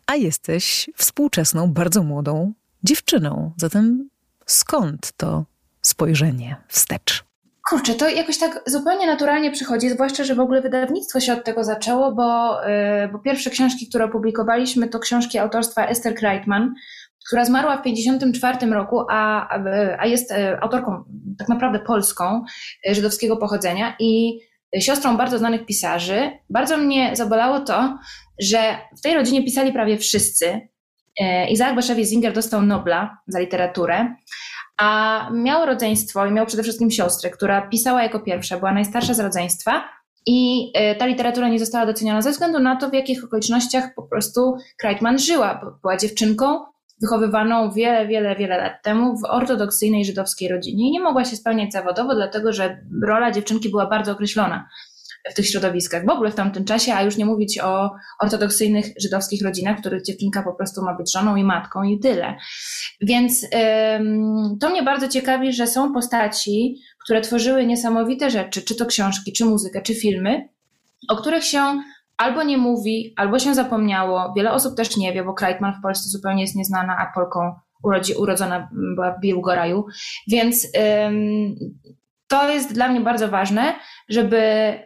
a 0.07 0.15
jesteś 0.15 0.89
współczesną, 0.95 1.73
bardzo 1.73 2.03
młodą 2.03 2.53
dziewczyną. 2.83 3.51
Zatem 3.57 4.09
skąd 4.45 5.11
to 5.17 5.45
spojrzenie 5.81 6.55
wstecz? 6.67 7.24
Kurczę, 7.69 7.93
to 7.93 8.09
jakoś 8.09 8.37
tak 8.37 8.63
zupełnie 8.65 9.07
naturalnie 9.07 9.51
przychodzi, 9.51 9.89
zwłaszcza, 9.89 10.23
że 10.23 10.35
w 10.35 10.39
ogóle 10.39 10.61
wydawnictwo 10.61 11.19
się 11.19 11.33
od 11.33 11.43
tego 11.43 11.63
zaczęło, 11.63 12.11
bo, 12.11 12.57
yy, 12.61 13.07
bo 13.07 13.19
pierwsze 13.19 13.49
książki, 13.49 13.89
które 13.89 14.05
opublikowaliśmy, 14.05 14.87
to 14.87 14.99
książki 14.99 15.37
autorstwa 15.37 15.85
Esther 15.85 16.15
Kreitman, 16.15 16.73
która 17.25 17.45
zmarła 17.45 17.77
w 17.77 17.81
1954 17.81 18.73
roku, 18.73 19.05
a, 19.09 19.49
a 19.99 20.05
jest 20.05 20.31
e, 20.31 20.59
autorką 20.63 21.03
tak 21.37 21.49
naprawdę 21.49 21.79
polską, 21.79 22.43
e, 22.89 22.95
żydowskiego 22.95 23.37
pochodzenia 23.37 23.95
i 23.99 24.39
siostrą 24.79 25.17
bardzo 25.17 25.37
znanych 25.37 25.65
pisarzy. 25.65 26.31
Bardzo 26.49 26.77
mnie 26.77 27.15
zabolało 27.15 27.59
to, 27.59 27.97
że 28.39 28.77
w 28.97 29.01
tej 29.01 29.13
rodzinie 29.13 29.43
pisali 29.43 29.73
prawie 29.73 29.97
wszyscy. 29.97 30.67
E, 31.21 31.49
Isaac 31.49 31.75
Bashevis 31.75 32.09
Singer 32.09 32.33
dostał 32.33 32.61
Nobla 32.61 33.17
za 33.27 33.39
literaturę, 33.39 34.15
a 34.77 35.29
miał 35.33 35.65
rodzeństwo 35.65 36.25
i 36.25 36.31
miał 36.31 36.45
przede 36.45 36.63
wszystkim 36.63 36.91
siostrę, 36.91 37.29
która 37.29 37.67
pisała 37.67 38.03
jako 38.03 38.19
pierwsza, 38.19 38.57
była 38.57 38.73
najstarsza 38.73 39.13
z 39.13 39.19
rodzeństwa 39.19 39.83
I 40.25 40.71
y, 40.91 40.95
ta 40.95 41.05
literatura 41.05 41.47
nie 41.47 41.59
została 41.59 41.85
doceniona 41.85 42.21
ze 42.21 42.31
względu 42.31 42.59
na 42.59 42.75
to, 42.75 42.89
w 42.89 42.93
jakich 42.93 43.23
okolicznościach 43.23 43.95
po 43.95 44.03
prostu 44.03 44.55
Kreitman 44.77 45.19
żyła. 45.19 45.77
Była 45.81 45.97
dziewczynką 45.97 46.59
wychowywaną 47.01 47.71
wiele, 47.71 48.07
wiele, 48.07 48.35
wiele 48.35 48.57
lat 48.57 48.83
temu 48.83 49.17
w 49.17 49.25
ortodoksyjnej 49.25 50.05
żydowskiej 50.05 50.49
rodzinie 50.49 50.87
i 50.87 50.91
nie 50.91 50.99
mogła 50.99 51.25
się 51.25 51.35
spełniać 51.35 51.71
zawodowo, 51.71 52.15
dlatego 52.15 52.53
że 52.53 52.85
rola 53.03 53.31
dziewczynki 53.31 53.69
była 53.69 53.85
bardzo 53.85 54.11
określona 54.11 54.69
w 55.31 55.33
tych 55.33 55.47
środowiskach, 55.47 56.05
w 56.05 56.09
ogóle 56.09 56.31
w 56.31 56.35
tamtym 56.35 56.65
czasie, 56.65 56.93
a 56.93 57.03
już 57.03 57.17
nie 57.17 57.25
mówić 57.25 57.59
o 57.59 57.91
ortodoksyjnych 58.21 58.85
żydowskich 59.01 59.43
rodzinach, 59.43 59.77
w 59.77 59.79
których 59.79 60.03
dziewczynka 60.03 60.43
po 60.43 60.53
prostu 60.53 60.81
ma 60.81 60.97
być 60.97 61.13
żoną 61.13 61.35
i 61.35 61.43
matką 61.43 61.83
i 61.83 61.99
tyle. 61.99 62.35
Więc 63.01 63.43
ym, 63.43 64.57
to 64.61 64.69
mnie 64.69 64.83
bardzo 64.83 65.07
ciekawi, 65.07 65.53
że 65.53 65.67
są 65.67 65.93
postaci, 65.93 66.75
które 67.03 67.21
tworzyły 67.21 67.65
niesamowite 67.65 68.31
rzeczy, 68.31 68.61
czy 68.61 68.75
to 68.75 68.85
książki, 68.85 69.33
czy 69.33 69.45
muzykę, 69.45 69.81
czy 69.81 69.95
filmy, 69.95 70.49
o 71.09 71.15
których 71.15 71.43
się 71.43 71.81
albo 72.17 72.43
nie 72.43 72.57
mówi, 72.57 73.13
albo 73.17 73.39
się 73.39 73.55
zapomniało. 73.55 74.33
Wiele 74.37 74.51
osób 74.51 74.77
też 74.77 74.97
nie 74.97 75.13
wie, 75.13 75.23
bo 75.23 75.33
Kreitman 75.33 75.73
w 75.79 75.81
Polsce 75.81 76.09
zupełnie 76.09 76.41
jest 76.41 76.55
nieznana, 76.55 76.97
a 76.97 77.13
Polką 77.15 77.55
urodzi, 77.83 78.13
urodzona 78.13 78.69
była 78.95 79.11
w 79.11 79.19
Biłgoraju. 79.21 79.85
Więc 80.27 80.67
ym, 81.07 81.55
to 82.27 82.49
jest 82.49 82.73
dla 82.73 82.87
mnie 82.87 83.01
bardzo 83.01 83.27
ważne, 83.27 83.75
żeby 84.09 84.39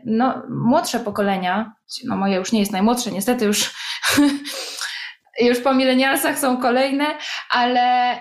no, 0.06 0.44
młodsze 0.50 1.00
pokolenia, 1.00 1.74
no 2.06 2.18
moje 2.18 2.36
już 2.36 2.52
nie 2.52 2.60
jest 2.60 2.72
najmłodsze, 2.72 3.12
niestety 3.12 3.46
już, 3.46 3.74
już 5.48 5.60
po 5.60 5.74
milenialsach 5.74 6.40
są 6.40 6.58
kolejne, 6.58 7.06
ale, 7.52 8.18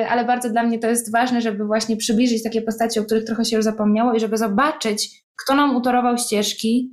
yy, 0.00 0.10
ale 0.10 0.24
bardzo 0.24 0.50
dla 0.50 0.62
mnie 0.62 0.78
to 0.78 0.88
jest 0.88 1.12
ważne, 1.12 1.40
żeby 1.40 1.64
właśnie 1.64 1.96
przybliżyć 1.96 2.42
takie 2.42 2.62
postacie, 2.62 3.00
o 3.00 3.04
których 3.04 3.24
trochę 3.24 3.44
się 3.44 3.56
już 3.56 3.64
zapomniało 3.64 4.14
i 4.14 4.20
żeby 4.20 4.36
zobaczyć, 4.36 5.10
kto 5.44 5.54
nam 5.54 5.76
utorował 5.76 6.18
ścieżki, 6.18 6.90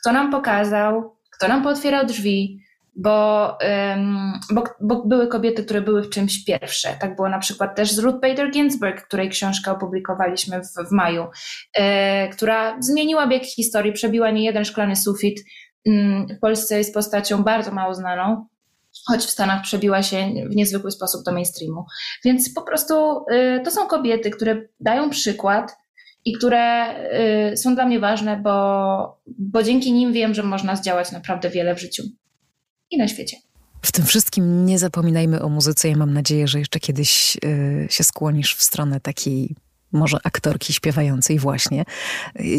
kto 0.00 0.12
nam 0.12 0.30
pokazał, 0.30 1.16
kto 1.36 1.48
nam 1.48 1.62
pootwierał 1.62 2.06
drzwi, 2.06 2.60
bo, 2.96 3.58
bo, 4.52 4.64
bo, 4.80 5.06
były 5.06 5.28
kobiety, 5.28 5.64
które 5.64 5.80
były 5.80 6.02
w 6.02 6.10
czymś 6.10 6.44
pierwsze. 6.44 6.96
Tak 7.00 7.16
było 7.16 7.28
na 7.28 7.38
przykład 7.38 7.76
też 7.76 7.92
z 7.92 7.98
Ruth 7.98 8.20
Bader 8.20 8.50
Ginsburg, 8.50 9.06
której 9.06 9.28
książkę 9.30 9.70
opublikowaliśmy 9.72 10.60
w, 10.60 10.88
w 10.88 10.92
maju, 10.92 11.26
e, 11.74 12.28
która 12.28 12.76
zmieniła 12.80 13.26
bieg 13.26 13.44
historii, 13.44 13.92
przebiła 13.92 14.30
nie 14.30 14.44
jeden 14.44 14.64
szklany 14.64 14.96
sufit. 14.96 15.44
Um, 15.86 16.26
w 16.36 16.40
Polsce 16.40 16.78
jest 16.78 16.94
postacią 16.94 17.42
bardzo 17.42 17.70
mało 17.70 17.94
znaną, 17.94 18.46
choć 19.06 19.20
w 19.20 19.30
Stanach 19.30 19.62
przebiła 19.62 20.02
się 20.02 20.32
w 20.50 20.56
niezwykły 20.56 20.90
sposób 20.90 21.24
do 21.24 21.32
mainstreamu. 21.32 21.84
Więc 22.24 22.54
po 22.54 22.62
prostu 22.62 23.24
y, 23.32 23.60
to 23.64 23.70
są 23.70 23.86
kobiety, 23.86 24.30
które 24.30 24.62
dają 24.80 25.10
przykład 25.10 25.76
i 26.24 26.32
które 26.32 26.94
y, 27.52 27.56
są 27.56 27.74
dla 27.74 27.86
mnie 27.86 28.00
ważne, 28.00 28.36
bo, 28.36 29.20
bo 29.26 29.62
dzięki 29.62 29.92
nim 29.92 30.12
wiem, 30.12 30.34
że 30.34 30.42
można 30.42 30.76
zdziałać 30.76 31.12
naprawdę 31.12 31.50
wiele 31.50 31.74
w 31.74 31.80
życiu 31.80 32.02
i 32.90 32.98
na 32.98 33.08
świecie. 33.08 33.36
W 33.82 33.92
tym 33.92 34.06
wszystkim 34.06 34.66
nie 34.66 34.78
zapominajmy 34.78 35.42
o 35.42 35.48
muzyce. 35.48 35.88
Ja 35.88 35.96
mam 35.96 36.12
nadzieję, 36.12 36.48
że 36.48 36.58
jeszcze 36.58 36.80
kiedyś 36.80 37.36
y, 37.44 37.86
się 37.90 38.04
skłonisz 38.04 38.54
w 38.54 38.62
stronę 38.62 39.00
takiej 39.00 39.54
może 39.92 40.18
aktorki 40.24 40.72
śpiewającej 40.72 41.38
właśnie. 41.38 41.84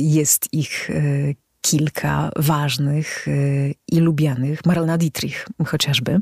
Jest 0.01 0.53
ich 0.53 0.89
y, 0.89 1.35
kilka 1.61 2.31
ważnych 2.35 3.27
y, 3.27 3.75
i 3.91 3.99
lubianych. 3.99 4.65
Marlena 4.65 4.97
Dietrich 4.97 5.47
chociażby. 5.65 6.19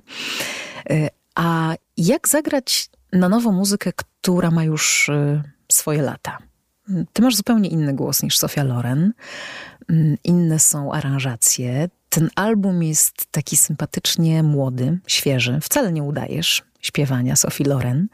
A 1.36 1.76
jak 1.98 2.28
zagrać 2.28 2.90
na 3.14 3.30
nowo 3.30 3.52
muzykę, 3.52 3.92
która 3.94 4.52
ma 4.52 4.64
już 4.64 5.10
swoje 5.72 6.02
lata? 6.02 6.38
Ty 7.14 7.22
masz 7.22 7.36
zupełnie 7.36 7.70
inny 7.70 7.94
głos 7.94 8.24
niż 8.24 8.38
Sofia 8.38 8.64
Loren. 8.64 9.14
Mm, 9.90 10.18
inne 10.24 10.60
są 10.60 10.94
aranżacje. 10.94 11.90
Ten 12.18 12.30
album 12.36 12.84
jest 12.84 13.32
taki 13.32 13.58
sympatycznie 13.58 14.44
młody, 14.44 15.00
świeży. 15.08 15.60
Wcale 15.62 15.92
nie 15.92 16.04
udajesz 16.04 16.64
śpiewania 16.82 17.36
Sofii 17.36 17.64
Loren. 17.64 18.08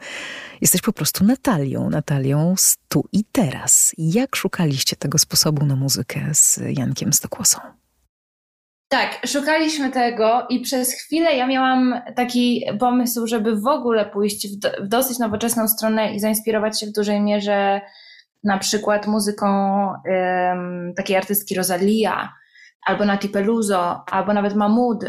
Jesteś 0.60 0.80
po 0.80 0.92
prostu 0.92 1.24
Natalią, 1.24 1.90
Natalią 1.90 2.54
z 2.56 2.76
tu 2.88 3.04
i 3.12 3.24
teraz. 3.32 3.92
Jak 3.98 4.36
szukaliście 4.36 4.96
tego 4.96 5.18
sposobu 5.18 5.66
na 5.66 5.76
muzykę 5.76 6.20
z 6.32 6.60
Jankiem 6.78 7.12
Stokłosą? 7.12 7.58
Tak, 8.88 9.26
szukaliśmy 9.26 9.90
tego 9.90 10.46
i 10.48 10.60
przez 10.60 10.92
chwilę 10.92 11.36
ja 11.36 11.46
miałam 11.46 12.00
taki 12.16 12.64
pomysł, 12.80 13.26
żeby 13.26 13.56
w 13.56 13.66
ogóle 13.66 14.06
pójść 14.06 14.48
w, 14.48 14.58
do, 14.58 14.70
w 14.82 14.88
dosyć 14.88 15.18
nowoczesną 15.18 15.68
stronę 15.68 16.14
i 16.14 16.20
zainspirować 16.20 16.80
się 16.80 16.86
w 16.86 16.92
dużej 16.92 17.20
mierze 17.20 17.80
na 18.42 18.58
przykład 18.58 19.06
muzyką 19.06 19.46
um, 19.86 20.94
takiej 20.96 21.16
artystki 21.16 21.54
Rosalia, 21.54 22.32
albo 22.86 23.04
Nati 23.04 23.28
Peluso, 23.28 24.04
albo 24.10 24.32
nawet 24.32 24.54
Mahmoud. 24.54 25.04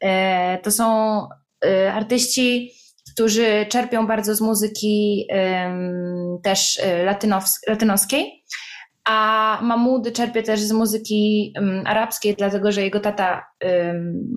E, 0.00 0.58
to 0.58 0.70
są 0.70 1.18
e, 1.64 1.92
artyści, 1.92 2.72
którzy 3.12 3.66
czerpią 3.68 4.06
bardzo 4.06 4.34
z 4.34 4.40
muzyki 4.40 5.26
też 6.42 6.80
e, 6.82 7.04
latynoskiej, 7.68 8.44
a 9.04 9.58
Mahmoud 9.62 10.12
czerpie 10.12 10.42
też 10.42 10.60
z 10.60 10.72
muzyki 10.72 11.54
arabskiej, 11.84 12.34
dlatego 12.38 12.72
że 12.72 12.82
jego 12.82 13.00
tata 13.00 13.46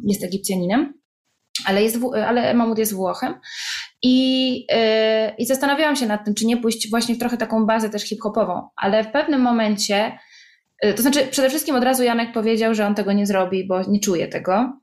jest 0.07 0.23
Egipcjaninem, 0.23 0.93
ale, 1.65 1.83
jest, 1.83 1.97
ale 2.27 2.53
Mahmoud 2.53 2.77
jest 2.77 2.93
Włochem. 2.93 3.35
I, 4.03 4.51
yy, 4.59 5.35
I 5.37 5.45
zastanawiałam 5.45 5.95
się 5.95 6.05
nad 6.05 6.25
tym, 6.25 6.33
czy 6.33 6.45
nie 6.45 6.57
pójść 6.57 6.89
właśnie 6.89 7.15
w 7.15 7.19
trochę 7.19 7.37
taką 7.37 7.65
bazę 7.65 7.89
też 7.89 8.03
hip-hopową, 8.03 8.67
ale 8.75 9.03
w 9.03 9.11
pewnym 9.11 9.41
momencie, 9.41 10.19
to 10.95 11.01
znaczy 11.01 11.27
przede 11.31 11.49
wszystkim 11.49 11.75
od 11.75 11.83
razu 11.83 12.03
Janek 12.03 12.33
powiedział, 12.33 12.73
że 12.75 12.87
on 12.87 12.95
tego 12.95 13.13
nie 13.13 13.25
zrobi, 13.25 13.67
bo 13.67 13.81
nie 13.81 13.99
czuje 13.99 14.27
tego, 14.27 14.73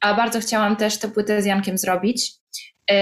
a 0.00 0.14
bardzo 0.14 0.40
chciałam 0.40 0.76
też 0.76 0.98
tę 0.98 1.08
płytę 1.08 1.42
z 1.42 1.46
Jankiem 1.46 1.78
zrobić. 1.78 2.32
Yy, 2.90 2.96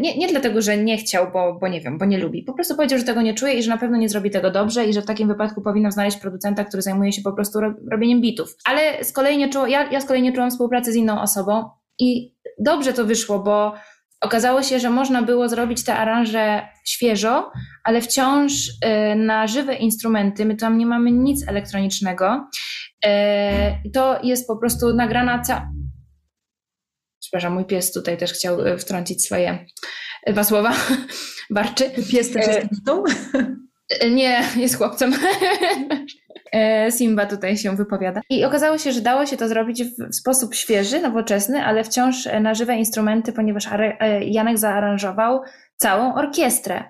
nie, 0.00 0.18
nie 0.18 0.28
dlatego, 0.28 0.62
że 0.62 0.76
nie 0.76 0.98
chciał, 0.98 1.32
bo, 1.32 1.58
bo 1.60 1.68
nie 1.68 1.80
wiem, 1.80 1.98
bo 1.98 2.04
nie 2.04 2.18
lubi. 2.18 2.42
Po 2.42 2.52
prostu 2.52 2.76
powiedział, 2.76 2.98
że 2.98 3.04
tego 3.04 3.22
nie 3.22 3.34
czuje 3.34 3.54
i 3.54 3.62
że 3.62 3.70
na 3.70 3.78
pewno 3.78 3.96
nie 3.96 4.08
zrobi 4.08 4.30
tego 4.30 4.50
dobrze 4.50 4.86
i 4.86 4.92
że 4.92 5.02
w 5.02 5.06
takim 5.06 5.28
wypadku 5.28 5.62
powinno 5.62 5.90
znaleźć 5.90 6.16
producenta, 6.16 6.64
który 6.64 6.82
zajmuje 6.82 7.12
się 7.12 7.22
po 7.22 7.32
prostu 7.32 7.60
robieniem 7.90 8.20
bitów. 8.20 8.56
Ale 8.64 9.04
z 9.04 9.12
kolei 9.12 9.38
nie 9.38 9.50
ja, 9.68 9.90
ja 9.90 10.00
z 10.00 10.06
kolei 10.06 10.22
nie 10.22 10.32
czułam 10.32 10.50
współpracy 10.50 10.92
z 10.92 10.96
inną 10.96 11.20
osobą 11.20 11.64
i 11.98 12.34
dobrze 12.58 12.92
to 12.92 13.04
wyszło, 13.04 13.38
bo 13.38 13.74
Okazało 14.22 14.62
się, 14.62 14.80
że 14.80 14.90
można 14.90 15.22
było 15.22 15.48
zrobić 15.48 15.84
te 15.84 15.96
aranże 15.96 16.68
świeżo, 16.84 17.50
ale 17.84 18.00
wciąż 18.00 18.68
y, 18.68 19.14
na 19.16 19.46
żywe 19.46 19.74
instrumenty. 19.74 20.44
My 20.44 20.56
tam 20.56 20.78
nie 20.78 20.86
mamy 20.86 21.12
nic 21.12 21.48
elektronicznego. 21.48 22.48
Y, 23.04 23.08
to 23.94 24.18
jest 24.22 24.46
po 24.46 24.56
prostu 24.56 24.94
nagrana 24.94 25.42
ca... 25.42 25.70
Przepraszam, 27.20 27.52
mój 27.52 27.64
pies 27.64 27.92
tutaj 27.92 28.16
też 28.16 28.32
chciał 28.32 28.66
y, 28.66 28.78
wtrącić 28.78 29.24
swoje 29.24 29.66
dwa 30.26 30.44
słowa. 30.44 30.74
Barczy. 31.50 31.90
Pies 32.10 32.32
też 32.32 32.46
jest 32.46 32.68
Nie, 34.10 34.44
jest 34.56 34.76
chłopcem. 34.76 35.14
E, 36.52 36.92
Simba 36.92 37.26
tutaj 37.26 37.56
się 37.56 37.76
wypowiada. 37.76 38.20
I 38.30 38.44
okazało 38.44 38.78
się, 38.78 38.92
że 38.92 39.00
dało 39.00 39.26
się 39.26 39.36
to 39.36 39.48
zrobić 39.48 39.84
w 39.84 40.14
sposób 40.14 40.54
świeży, 40.54 41.00
nowoczesny, 41.00 41.64
ale 41.64 41.84
wciąż 41.84 42.28
na 42.40 42.54
żywe 42.54 42.76
instrumenty, 42.76 43.32
ponieważ 43.32 43.68
e, 43.72 44.24
Janek 44.24 44.58
zaaranżował 44.58 45.40
całą 45.76 46.14
orkiestrę. 46.14 46.84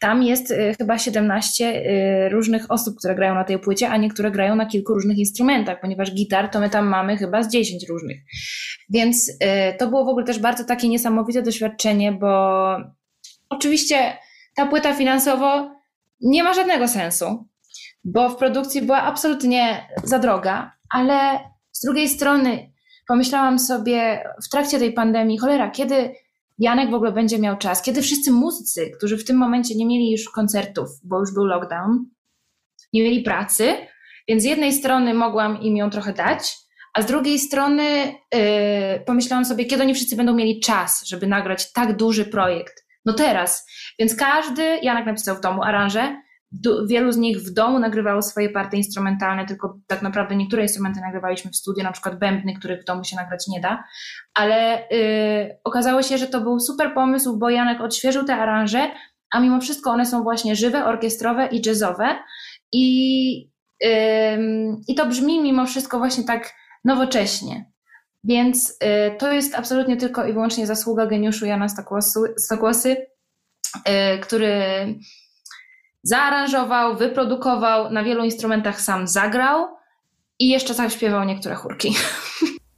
Tam 0.00 0.22
jest 0.22 0.50
e, 0.50 0.74
chyba 0.78 0.98
17 0.98 1.82
różnych 2.30 2.70
osób, 2.70 2.98
które 2.98 3.14
grają 3.14 3.34
na 3.34 3.44
tej 3.44 3.58
płycie, 3.58 3.88
a 3.88 3.96
niektóre 3.96 4.30
grają 4.30 4.54
na 4.54 4.66
kilku 4.66 4.94
różnych 4.94 5.18
instrumentach, 5.18 5.80
ponieważ 5.80 6.14
gitar 6.14 6.48
to 6.48 6.60
my 6.60 6.70
tam 6.70 6.86
mamy 6.86 7.16
chyba 7.16 7.42
z 7.42 7.48
10 7.48 7.88
różnych. 7.88 8.18
Więc 8.90 9.38
to 9.78 9.88
było 9.88 10.04
w 10.04 10.08
ogóle 10.08 10.26
też 10.26 10.38
bardzo 10.38 10.64
takie 10.64 10.88
niesamowite 10.88 11.42
doświadczenie, 11.42 12.12
bo 12.12 12.76
oczywiście 13.48 13.96
ta 14.54 14.66
płyta 14.66 14.94
finansowo 14.94 15.70
nie 16.20 16.42
ma 16.42 16.54
żadnego 16.54 16.88
sensu, 16.88 17.48
bo 18.04 18.28
w 18.28 18.36
produkcji 18.36 18.82
była 18.82 19.02
absolutnie 19.02 19.88
za 20.04 20.18
droga, 20.18 20.72
ale 20.90 21.38
z 21.72 21.80
drugiej 21.80 22.08
strony 22.08 22.72
pomyślałam 23.08 23.58
sobie 23.58 24.24
w 24.46 24.48
trakcie 24.48 24.78
tej 24.78 24.92
pandemii, 24.92 25.38
cholera, 25.38 25.70
kiedy 25.70 26.14
Janek 26.58 26.90
w 26.90 26.94
ogóle 26.94 27.12
będzie 27.12 27.38
miał 27.38 27.58
czas, 27.58 27.82
kiedy 27.82 28.02
wszyscy 28.02 28.32
muzycy, 28.32 28.90
którzy 28.96 29.18
w 29.18 29.24
tym 29.24 29.36
momencie 29.36 29.74
nie 29.74 29.86
mieli 29.86 30.12
już 30.12 30.30
koncertów, 30.30 30.88
bo 31.04 31.20
już 31.20 31.34
był 31.34 31.44
lockdown, 31.44 32.06
nie 32.92 33.02
mieli 33.02 33.22
pracy, 33.22 33.74
więc 34.28 34.42
z 34.42 34.46
jednej 34.46 34.72
strony 34.72 35.14
mogłam 35.14 35.62
im 35.62 35.76
ją 35.76 35.90
trochę 35.90 36.12
dać, 36.12 36.56
a 36.94 37.02
z 37.02 37.06
drugiej 37.06 37.38
strony 37.38 37.84
yy, 37.84 38.40
pomyślałam 39.06 39.44
sobie, 39.44 39.64
kiedy 39.64 39.82
oni 39.82 39.94
wszyscy 39.94 40.16
będą 40.16 40.34
mieli 40.34 40.60
czas, 40.60 41.06
żeby 41.06 41.26
nagrać 41.26 41.72
tak 41.72 41.96
duży 41.96 42.24
projekt. 42.24 42.86
No 43.04 43.12
teraz. 43.12 43.66
Więc 43.98 44.16
każdy, 44.16 44.78
Janek 44.82 45.06
napisał 45.06 45.36
w 45.36 45.40
domu 45.40 45.62
aranże, 45.62 46.22
wielu 46.86 47.12
z 47.12 47.16
nich 47.16 47.38
w 47.38 47.50
domu 47.50 47.78
nagrywało 47.78 48.22
swoje 48.22 48.50
partie 48.50 48.76
instrumentalne, 48.76 49.46
tylko 49.46 49.78
tak 49.86 50.02
naprawdę 50.02 50.36
niektóre 50.36 50.62
instrumenty 50.62 51.00
nagrywaliśmy 51.00 51.50
w 51.50 51.56
studiu, 51.56 51.84
na 51.84 51.92
przykład 51.92 52.18
bębny, 52.18 52.54
których 52.54 52.82
w 52.82 52.84
domu 52.84 53.04
się 53.04 53.16
nagrać 53.16 53.48
nie 53.48 53.60
da, 53.60 53.84
ale 54.34 54.86
yy, 54.90 55.58
okazało 55.64 56.02
się, 56.02 56.18
że 56.18 56.26
to 56.26 56.40
był 56.40 56.60
super 56.60 56.94
pomysł, 56.94 57.38
bo 57.38 57.50
Janek 57.50 57.80
odświeżył 57.80 58.24
te 58.24 58.34
aranże, 58.34 58.90
a 59.30 59.40
mimo 59.40 59.60
wszystko 59.60 59.90
one 59.90 60.06
są 60.06 60.22
właśnie 60.22 60.56
żywe, 60.56 60.84
orkiestrowe 60.84 61.46
i 61.46 61.62
jazzowe 61.66 62.18
i 62.72 63.52
I 64.88 64.94
to 64.94 65.06
brzmi 65.06 65.40
mimo 65.40 65.66
wszystko 65.66 65.98
właśnie 65.98 66.24
tak 66.24 66.54
nowocześnie. 66.84 67.72
Więc 68.24 68.70
y, 68.70 69.16
to 69.18 69.32
jest 69.32 69.54
absolutnie 69.54 69.96
tylko 69.96 70.26
i 70.26 70.32
wyłącznie 70.32 70.66
zasługa 70.66 71.06
geniuszu 71.06 71.46
Jana 71.46 71.66
Stokłosy, 72.36 72.96
y, 72.96 74.18
który 74.20 74.54
zaaranżował, 76.02 76.96
wyprodukował, 76.96 77.90
na 77.92 78.04
wielu 78.04 78.24
instrumentach 78.24 78.80
sam 78.80 79.08
zagrał 79.08 79.66
i 80.38 80.48
jeszcze 80.48 80.74
sam 80.74 80.90
śpiewał 80.90 81.24
niektóre 81.24 81.54
chórki. 81.54 81.94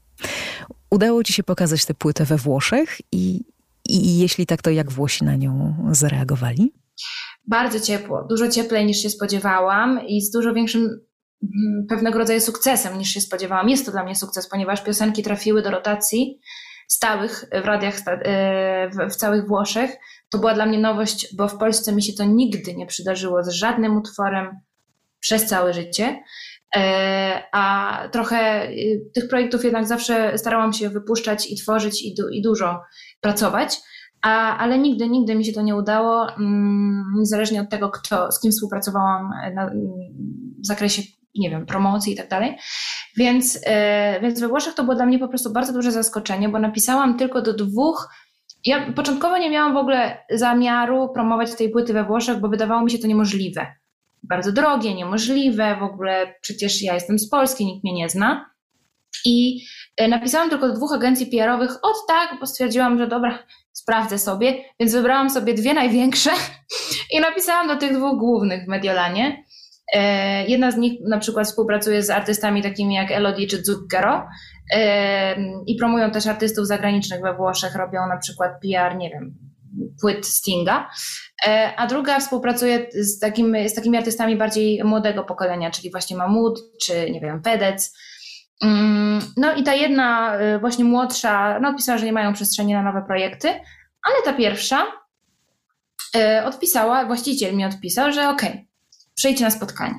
Udało 0.91 1.25
ci 1.25 1.33
się 1.33 1.43
pokazać 1.43 1.85
tę 1.85 1.95
płytę 1.95 2.25
we 2.25 2.37
Włoszech 2.37 3.01
i, 3.13 3.45
i 3.89 4.19
jeśli 4.19 4.47
tak, 4.47 4.63
to 4.63 4.71
jak 4.71 4.93
Włosi 4.93 5.25
na 5.25 5.37
nią 5.37 5.77
zareagowali? 5.91 6.73
Bardzo 7.47 7.81
ciepło, 7.81 8.27
dużo 8.31 8.49
cieplej 8.49 8.87
niż 8.87 9.03
się 9.03 9.11
spodziewałam 9.11 10.07
i 10.07 10.21
z 10.21 10.31
dużo 10.31 10.55
większym 10.55 10.83
mm, 10.83 11.87
pewnego 11.89 12.19
rodzaju 12.19 12.41
sukcesem 12.41 12.99
niż 12.99 13.09
się 13.09 13.21
spodziewałam. 13.21 13.69
Jest 13.69 13.87
to 13.87 13.93
dla 13.93 14.05
mnie 14.05 14.15
sukces, 14.15 14.49
ponieważ 14.49 14.85
piosenki 14.85 15.23
trafiły 15.23 15.63
do 15.63 15.71
rotacji 15.71 16.41
stałych 16.89 17.45
w 17.63 17.65
radiach 17.65 17.95
e, 18.07 18.91
w 19.11 19.17
całych 19.17 19.47
Włoszech. 19.47 19.91
To 20.31 20.39
była 20.39 20.55
dla 20.55 20.67
mnie 20.67 20.79
nowość, 20.79 21.37
bo 21.37 21.49
w 21.49 21.59
Polsce 21.59 21.93
mi 21.93 22.03
się 22.03 22.13
to 22.13 22.25
nigdy 22.25 22.75
nie 22.75 22.87
przydarzyło 22.87 23.43
z 23.43 23.49
żadnym 23.49 23.97
utworem 23.97 24.61
przez 25.21 25.47
całe 25.47 25.75
życie. 25.75 26.23
E, 26.77 27.43
a 27.53 28.09
trochę 28.13 28.69
tych 29.15 29.29
projektów 29.29 29.65
jednak 29.65 29.87
zawsze 29.87 30.39
starałam 30.39 30.73
się 30.73 30.89
wypuszczać 30.91 31.51
i 31.51 31.57
tworzyć 31.57 32.03
i, 32.03 32.15
du 32.15 32.29
i 32.29 32.43
dużo 32.43 32.83
pracować. 33.21 33.81
A, 34.23 34.59
ale 34.59 34.79
nigdy, 34.79 35.09
nigdy 35.09 35.35
mi 35.35 35.45
się 35.45 35.53
to 35.53 35.63
nie 35.63 35.77
udało, 35.77 36.29
mm, 36.37 37.05
niezależnie 37.17 37.61
od 37.61 37.71
tego, 37.71 37.91
kto, 37.91 38.33
z 38.33 38.41
kim 38.41 38.53
współpracowałam 38.53 39.31
na, 39.55 39.71
w 40.63 40.67
zakresie, 40.67 41.03
nie 41.35 41.51
wiem, 41.51 41.67
promocji 41.67 42.13
i 42.13 42.17
tak 42.17 42.29
dalej. 42.29 42.57
Więc, 43.17 43.61
e, 43.67 44.21
więc 44.21 44.41
we 44.41 44.49
Włoszech 44.49 44.75
to 44.75 44.85
było 44.85 44.95
dla 44.95 45.07
mnie 45.07 45.19
po 45.19 45.29
prostu 45.29 45.53
bardzo 45.53 45.73
duże 45.73 45.93
zaskoczenie, 45.93 46.49
bo 46.49 46.59
napisałam 46.59 47.19
tylko 47.19 47.43
do 47.43 47.55
dwóch. 47.55 48.09
Ja 48.65 48.93
początkowo 48.93 49.39
nie 49.39 49.51
miałam 49.51 49.75
w 49.75 49.77
ogóle 49.77 50.25
zamiaru 50.31 51.09
promować 51.15 51.55
tej 51.55 51.71
płyty 51.71 51.93
we 51.93 52.05
Włoszech, 52.05 52.41
bo 52.41 52.49
wydawało 52.49 52.83
mi 52.83 52.91
się 52.91 52.99
to 52.99 53.07
niemożliwe. 53.07 53.67
Bardzo 54.23 54.53
drogie, 54.53 54.95
niemożliwe, 54.95 55.77
w 55.81 55.83
ogóle 55.83 56.35
przecież 56.41 56.83
ja 56.83 56.95
jestem 56.95 57.19
z 57.19 57.29
Polski, 57.29 57.67
nikt 57.67 57.85
mnie 57.85 57.93
nie 57.93 58.09
zna. 58.09 58.51
I 59.25 59.65
e, 59.97 60.09
napisałam 60.09 60.51
tylko 60.51 60.69
do 60.69 60.75
dwóch 60.75 60.93
agencji 60.93 61.27
PR-owych, 61.27 61.71
od 61.71 61.97
tak, 62.09 62.37
bo 62.41 62.47
stwierdziłam, 62.47 62.99
że 62.99 63.07
dobra, 63.07 63.39
sprawdzę 63.73 64.19
sobie, 64.19 64.65
więc 64.81 64.93
wybrałam 64.93 65.31
sobie 65.31 65.55
dwie 65.55 65.75
największe 65.75 66.31
i 67.17 67.21
napisałam 67.21 67.69
do 67.69 67.77
tych 67.77 67.97
dwóch 67.97 68.19
głównych 68.19 68.65
w 68.65 68.69
Mediolanie. 68.69 69.45
E, 69.95 70.47
jedna 70.47 70.71
z 70.71 70.77
nich 70.77 71.01
na 71.09 71.19
przykład 71.19 71.47
współpracuje 71.47 72.03
z 72.03 72.11
artystami 72.11 72.63
takimi 72.63 72.95
jak 72.95 73.11
Elodie 73.11 73.47
czy 73.47 73.65
Zucchero 73.65 74.29
e, 74.75 75.37
i 75.67 75.77
promują 75.77 76.11
też 76.11 76.27
artystów 76.27 76.67
zagranicznych 76.67 77.21
we 77.21 77.35
Włoszech, 77.35 77.75
robią 77.75 78.07
na 78.07 78.17
przykład 78.17 78.53
PR, 78.63 78.97
nie 78.97 79.11
wiem, 79.11 79.35
płyt 80.01 80.27
Stinga, 80.27 80.91
e, 81.47 81.73
a 81.77 81.87
druga 81.87 82.19
współpracuje 82.19 82.87
z, 82.95 83.19
takim, 83.19 83.57
z 83.69 83.75
takimi 83.75 83.97
artystami 83.97 84.37
bardziej 84.37 84.85
młodego 84.85 85.25
pokolenia, 85.25 85.71
czyli 85.71 85.91
właśnie 85.91 86.17
Mamut 86.17 86.61
czy 86.83 87.11
nie 87.11 87.21
wiem, 87.21 87.43
Pedec. 87.43 87.97
Mm, 88.63 89.21
no 89.37 89.55
i 89.55 89.63
ta 89.63 89.75
jedna 89.75 90.39
właśnie 90.61 90.85
młodsza, 90.85 91.61
no 91.61 91.75
pisała, 91.75 91.99
że 91.99 92.07
nie 92.07 92.13
mają 92.13 92.33
przestrzeni 92.33 92.73
na 92.73 92.83
nowe 92.83 93.03
projekty, 93.07 93.49
ale 94.03 94.23
ta 94.25 94.33
pierwsza 94.33 94.87
odpisała, 96.45 97.05
właściciel 97.05 97.57
mi 97.57 97.65
odpisał, 97.65 98.13
że 98.13 98.29
okej, 98.29 98.51
okay, 98.51 98.67
przyjdź 99.15 99.41
na 99.41 99.51
spotkanie. 99.51 99.95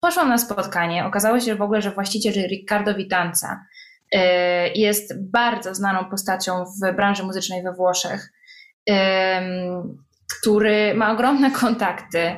Poszłam 0.00 0.28
na 0.28 0.38
spotkanie, 0.38 1.06
okazało 1.06 1.40
się 1.40 1.54
w 1.54 1.62
ogóle, 1.62 1.82
że 1.82 1.90
właściciel 1.90 2.34
Riccardo 2.48 2.94
Vitanza 2.94 3.64
y, 4.14 4.18
jest 4.74 5.30
bardzo 5.30 5.74
znaną 5.74 6.04
postacią 6.10 6.64
w 6.64 6.96
branży 6.96 7.22
muzycznej 7.22 7.62
we 7.62 7.72
Włoszech, 7.72 8.32
który 10.40 10.94
ma 10.94 11.12
ogromne 11.12 11.50
kontakty 11.50 12.36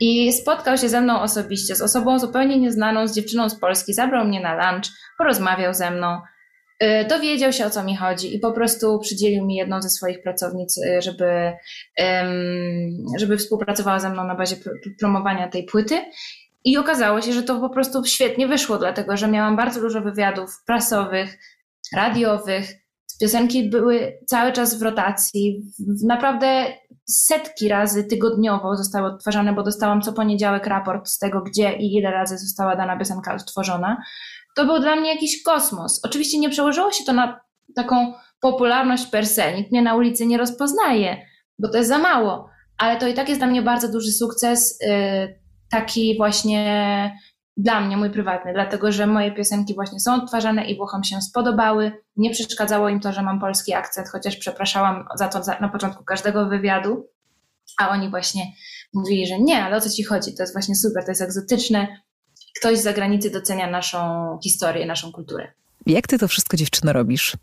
i 0.00 0.32
spotkał 0.32 0.78
się 0.78 0.88
ze 0.88 1.00
mną 1.00 1.20
osobiście, 1.20 1.76
z 1.76 1.82
osobą 1.82 2.18
zupełnie 2.18 2.58
nieznaną, 2.58 3.08
z 3.08 3.14
dziewczyną 3.14 3.48
z 3.48 3.60
Polski, 3.60 3.94
zabrał 3.94 4.24
mnie 4.24 4.40
na 4.40 4.54
lunch, 4.54 4.86
porozmawiał 5.18 5.74
ze 5.74 5.90
mną, 5.90 6.16
y, 6.16 6.31
dowiedział 7.08 7.52
się 7.52 7.66
o 7.66 7.70
co 7.70 7.84
mi 7.84 7.96
chodzi 7.96 8.36
i 8.36 8.38
po 8.38 8.52
prostu 8.52 8.98
przydzielił 8.98 9.46
mi 9.46 9.54
jedną 9.54 9.82
ze 9.82 9.90
swoich 9.90 10.22
pracownic, 10.22 10.78
y, 10.78 11.02
żeby, 11.02 11.52
żeby 13.18 13.36
współpracowała 13.36 13.98
ze 13.98 14.10
mną 14.10 14.24
na 14.24 14.34
bazie 14.34 14.56
promowania 14.98 15.48
tej 15.48 15.64
płyty. 15.64 16.04
I 16.64 16.78
okazało 16.78 17.20
się, 17.20 17.32
że 17.32 17.42
to 17.42 17.60
po 17.60 17.70
prostu 17.70 18.04
świetnie 18.04 18.48
wyszło, 18.48 18.78
dlatego 18.78 19.16
że 19.16 19.28
miałam 19.28 19.56
bardzo 19.56 19.80
dużo 19.80 20.00
wywiadów 20.00 20.62
prasowych, 20.66 21.38
radiowych. 21.96 22.72
Piosenki 23.20 23.70
były 23.70 24.18
cały 24.26 24.52
czas 24.52 24.78
w 24.78 24.82
rotacji. 24.82 25.62
Naprawdę 26.04 26.66
setki 27.08 27.68
razy 27.68 28.04
tygodniowo 28.04 28.76
zostały 28.76 29.06
odtwarzane, 29.06 29.52
bo 29.52 29.62
dostałam 29.62 30.02
co 30.02 30.12
poniedziałek 30.12 30.66
raport 30.66 31.08
z 31.08 31.18
tego, 31.18 31.40
gdzie 31.40 31.72
i 31.72 31.96
ile 31.96 32.10
razy 32.10 32.38
została 32.38 32.76
dana 32.76 32.98
piosenka 32.98 33.34
odtworzona. 33.34 33.96
To 34.56 34.66
był 34.66 34.80
dla 34.80 34.96
mnie 34.96 35.14
jakiś 35.14 35.42
kosmos. 35.42 36.00
Oczywiście 36.04 36.38
nie 36.38 36.50
przełożyło 36.50 36.92
się 36.92 37.04
to 37.04 37.12
na 37.12 37.40
taką 37.74 38.14
popularność 38.40 39.06
per 39.06 39.26
se. 39.26 39.52
Nikt 39.56 39.72
mnie 39.72 39.82
na 39.82 39.94
ulicy 39.94 40.26
nie 40.26 40.38
rozpoznaje, 40.38 41.26
bo 41.58 41.68
to 41.68 41.76
jest 41.76 41.88
za 41.88 41.98
mało. 41.98 42.48
Ale 42.78 42.96
to 42.98 43.08
i 43.08 43.14
tak 43.14 43.28
jest 43.28 43.40
dla 43.40 43.48
mnie 43.48 43.62
bardzo 43.62 43.92
duży 43.92 44.12
sukces. 44.12 44.78
Yy, 44.80 45.40
taki 45.70 46.16
właśnie 46.16 47.12
dla 47.56 47.80
mnie, 47.80 47.96
mój 47.96 48.10
prywatny, 48.10 48.52
dlatego 48.52 48.92
że 48.92 49.06
moje 49.06 49.32
piosenki 49.32 49.74
właśnie 49.74 50.00
są 50.00 50.14
odtwarzane 50.14 50.64
i 50.64 50.76
Włochom 50.76 51.04
się 51.04 51.20
spodobały. 51.20 51.92
Nie 52.16 52.30
przeszkadzało 52.30 52.88
im 52.88 53.00
to, 53.00 53.12
że 53.12 53.22
mam 53.22 53.40
polski 53.40 53.74
akcent, 53.74 54.08
chociaż 54.08 54.36
przepraszałam 54.36 55.04
za 55.14 55.28
to 55.28 55.40
na 55.60 55.68
początku 55.68 56.04
każdego 56.04 56.46
wywiadu, 56.46 57.08
a 57.78 57.88
oni 57.88 58.10
właśnie 58.10 58.42
mówili, 58.94 59.26
że 59.26 59.38
nie, 59.38 59.64
ale 59.64 59.76
o 59.76 59.80
co 59.80 59.90
ci 59.90 60.04
chodzi? 60.04 60.34
To 60.34 60.42
jest 60.42 60.52
właśnie 60.52 60.74
super, 60.74 61.04
to 61.04 61.10
jest 61.10 61.22
egzotyczne. 61.22 61.88
Ktoś 62.58 62.78
z 62.78 62.82
zagranicy 62.82 63.30
docenia 63.30 63.70
naszą 63.70 64.38
historię, 64.42 64.86
naszą 64.86 65.12
kulturę. 65.12 65.52
Jak 65.86 66.06
ty 66.06 66.18
to 66.18 66.28
wszystko, 66.28 66.56
dziewczyno, 66.56 66.92
robisz? 66.92 67.36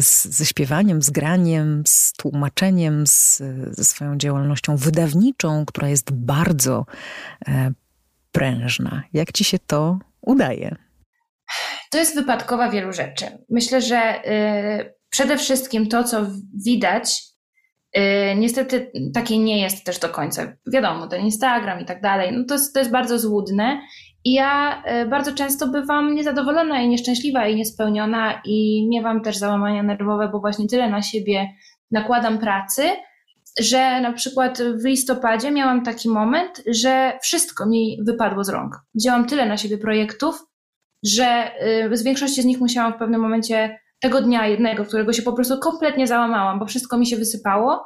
Z, 0.00 0.24
ze 0.24 0.46
śpiewaniem, 0.46 1.02
z 1.02 1.10
graniem, 1.10 1.82
z 1.86 2.12
tłumaczeniem, 2.12 3.06
z, 3.06 3.42
ze 3.70 3.84
swoją 3.84 4.18
działalnością 4.18 4.76
wydawniczą, 4.76 5.64
która 5.66 5.88
jest 5.88 6.12
bardzo 6.12 6.86
e, 7.48 7.72
prężna. 8.32 9.02
Jak 9.12 9.32
ci 9.32 9.44
się 9.44 9.58
to 9.58 9.98
udaje? 10.20 10.76
To 11.90 11.98
jest 11.98 12.14
wypadkowa 12.14 12.70
wielu 12.70 12.92
rzeczy. 12.92 13.26
Myślę, 13.50 13.82
że 13.82 14.22
y, 14.80 14.94
przede 15.10 15.38
wszystkim 15.38 15.88
to, 15.88 16.04
co 16.04 16.26
widać, 16.64 17.14
y, 17.14 17.27
niestety 18.36 18.92
takie 19.14 19.38
nie 19.38 19.60
jest 19.60 19.84
też 19.84 19.98
do 19.98 20.08
końca. 20.08 20.52
Wiadomo, 20.72 21.06
ten 21.06 21.20
Instagram 21.20 21.80
i 21.80 21.84
tak 21.84 22.00
dalej, 22.00 22.32
no 22.32 22.44
to, 22.44 22.54
jest, 22.54 22.74
to 22.74 22.78
jest 22.78 22.90
bardzo 22.90 23.18
złudne 23.18 23.80
i 24.24 24.32
ja 24.32 24.82
y, 25.02 25.06
bardzo 25.06 25.34
często 25.34 25.68
bywam 25.68 26.14
niezadowolona 26.14 26.80
i 26.80 26.88
nieszczęśliwa 26.88 27.48
i 27.48 27.56
niespełniona 27.56 28.42
i 28.44 28.88
miewam 28.88 29.22
też 29.22 29.36
załamania 29.36 29.82
nerwowe, 29.82 30.28
bo 30.28 30.40
właśnie 30.40 30.68
tyle 30.68 30.90
na 30.90 31.02
siebie 31.02 31.48
nakładam 31.90 32.38
pracy, 32.38 32.82
że 33.60 34.00
na 34.00 34.12
przykład 34.12 34.62
w 34.62 34.84
listopadzie 34.84 35.50
miałam 35.50 35.82
taki 35.82 36.08
moment, 36.08 36.62
że 36.66 37.18
wszystko 37.22 37.66
mi 37.66 37.98
wypadło 38.06 38.44
z 38.44 38.48
rąk. 38.48 38.76
Wzięłam 38.94 39.26
tyle 39.26 39.46
na 39.46 39.56
siebie 39.56 39.78
projektów, 39.78 40.44
że 41.04 41.50
y, 41.92 41.96
z 41.96 42.02
większości 42.02 42.42
z 42.42 42.44
nich 42.44 42.60
musiałam 42.60 42.92
w 42.92 42.98
pewnym 42.98 43.20
momencie 43.20 43.78
tego 44.00 44.22
dnia 44.22 44.46
jednego, 44.46 44.84
którego 44.84 45.12
się 45.12 45.22
po 45.22 45.32
prostu 45.32 45.58
kompletnie 45.58 46.06
załamałam, 46.06 46.58
bo 46.58 46.66
wszystko 46.66 46.98
mi 46.98 47.06
się 47.06 47.16
wysypało 47.16 47.84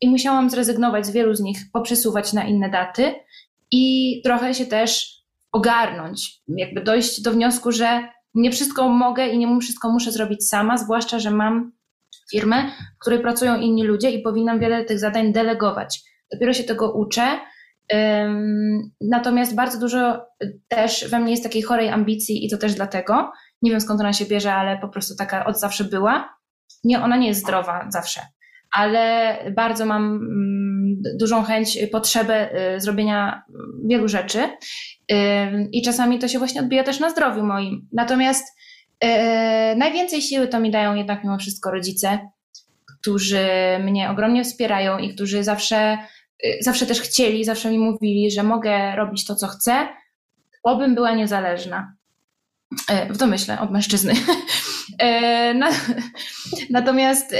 i 0.00 0.10
musiałam 0.10 0.50
zrezygnować 0.50 1.06
z 1.06 1.10
wielu 1.10 1.34
z 1.34 1.40
nich, 1.40 1.58
poprzesuwać 1.72 2.32
na 2.32 2.44
inne 2.44 2.70
daty 2.70 3.14
i 3.70 4.20
trochę 4.24 4.54
się 4.54 4.66
też 4.66 5.14
ogarnąć, 5.52 6.42
jakby 6.48 6.80
dojść 6.80 7.22
do 7.22 7.32
wniosku, 7.32 7.72
że 7.72 8.08
nie 8.34 8.52
wszystko 8.52 8.88
mogę 8.88 9.28
i 9.28 9.38
nie 9.38 9.60
wszystko 9.60 9.92
muszę 9.92 10.12
zrobić 10.12 10.48
sama, 10.48 10.78
zwłaszcza, 10.78 11.18
że 11.18 11.30
mam 11.30 11.72
firmę, 12.30 12.70
w 12.96 12.98
której 13.00 13.20
pracują 13.20 13.60
inni 13.60 13.84
ludzie 13.84 14.10
i 14.10 14.22
powinnam 14.22 14.60
wiele 14.60 14.84
tych 14.84 14.98
zadań 14.98 15.32
delegować. 15.32 16.00
Dopiero 16.32 16.52
się 16.52 16.64
tego 16.64 16.92
uczę. 16.92 17.22
Natomiast 19.00 19.54
bardzo 19.54 19.80
dużo 19.80 20.26
też 20.68 21.08
we 21.10 21.20
mnie 21.20 21.30
jest 21.30 21.42
takiej 21.42 21.62
chorej 21.62 21.88
ambicji 21.88 22.46
i 22.46 22.50
to 22.50 22.58
też 22.58 22.74
dlatego. 22.74 23.32
Nie 23.64 23.70
wiem 23.70 23.80
skąd 23.80 24.00
ona 24.00 24.12
się 24.12 24.24
bierze, 24.24 24.54
ale 24.54 24.78
po 24.78 24.88
prostu 24.88 25.16
taka 25.16 25.44
od 25.44 25.60
zawsze 25.60 25.84
była. 25.84 26.38
Nie, 26.84 27.02
ona 27.02 27.16
nie 27.16 27.28
jest 27.28 27.40
zdrowa 27.40 27.86
zawsze, 27.88 28.20
ale 28.72 29.36
bardzo 29.56 29.86
mam 29.86 30.04
mm, 30.04 31.02
dużą 31.18 31.42
chęć, 31.42 31.78
potrzebę 31.92 32.50
y, 32.74 32.80
zrobienia 32.80 33.42
wielu 33.84 34.08
rzeczy 34.08 34.48
i 35.72 35.82
czasami 35.82 36.18
to 36.18 36.28
się 36.28 36.38
właśnie 36.38 36.60
odbija 36.60 36.84
też 36.84 37.00
na 37.00 37.10
zdrowiu 37.10 37.44
moim. 37.44 37.88
Natomiast 37.92 38.54
E, 39.00 39.76
najwięcej 39.76 40.22
siły 40.22 40.48
to 40.48 40.60
mi 40.60 40.70
dają 40.70 40.94
jednak 40.94 41.24
mimo 41.24 41.38
wszystko 41.38 41.70
rodzice, 41.70 42.18
którzy 43.00 43.46
mnie 43.80 44.10
ogromnie 44.10 44.44
wspierają 44.44 44.98
i 44.98 45.14
którzy 45.14 45.44
zawsze, 45.44 45.98
zawsze 46.60 46.86
też 46.86 47.00
chcieli, 47.00 47.44
zawsze 47.44 47.70
mi 47.70 47.78
mówili, 47.78 48.30
że 48.30 48.42
mogę 48.42 48.96
robić 48.96 49.26
to, 49.26 49.34
co 49.34 49.46
chcę, 49.46 49.88
obym 50.62 50.94
była 50.94 51.14
niezależna. 51.14 51.94
E, 52.88 53.12
w 53.12 53.16
domyśle 53.16 53.60
od 53.60 53.70
mężczyzny. 53.70 54.14
E, 55.02 55.54
natomiast 56.70 57.34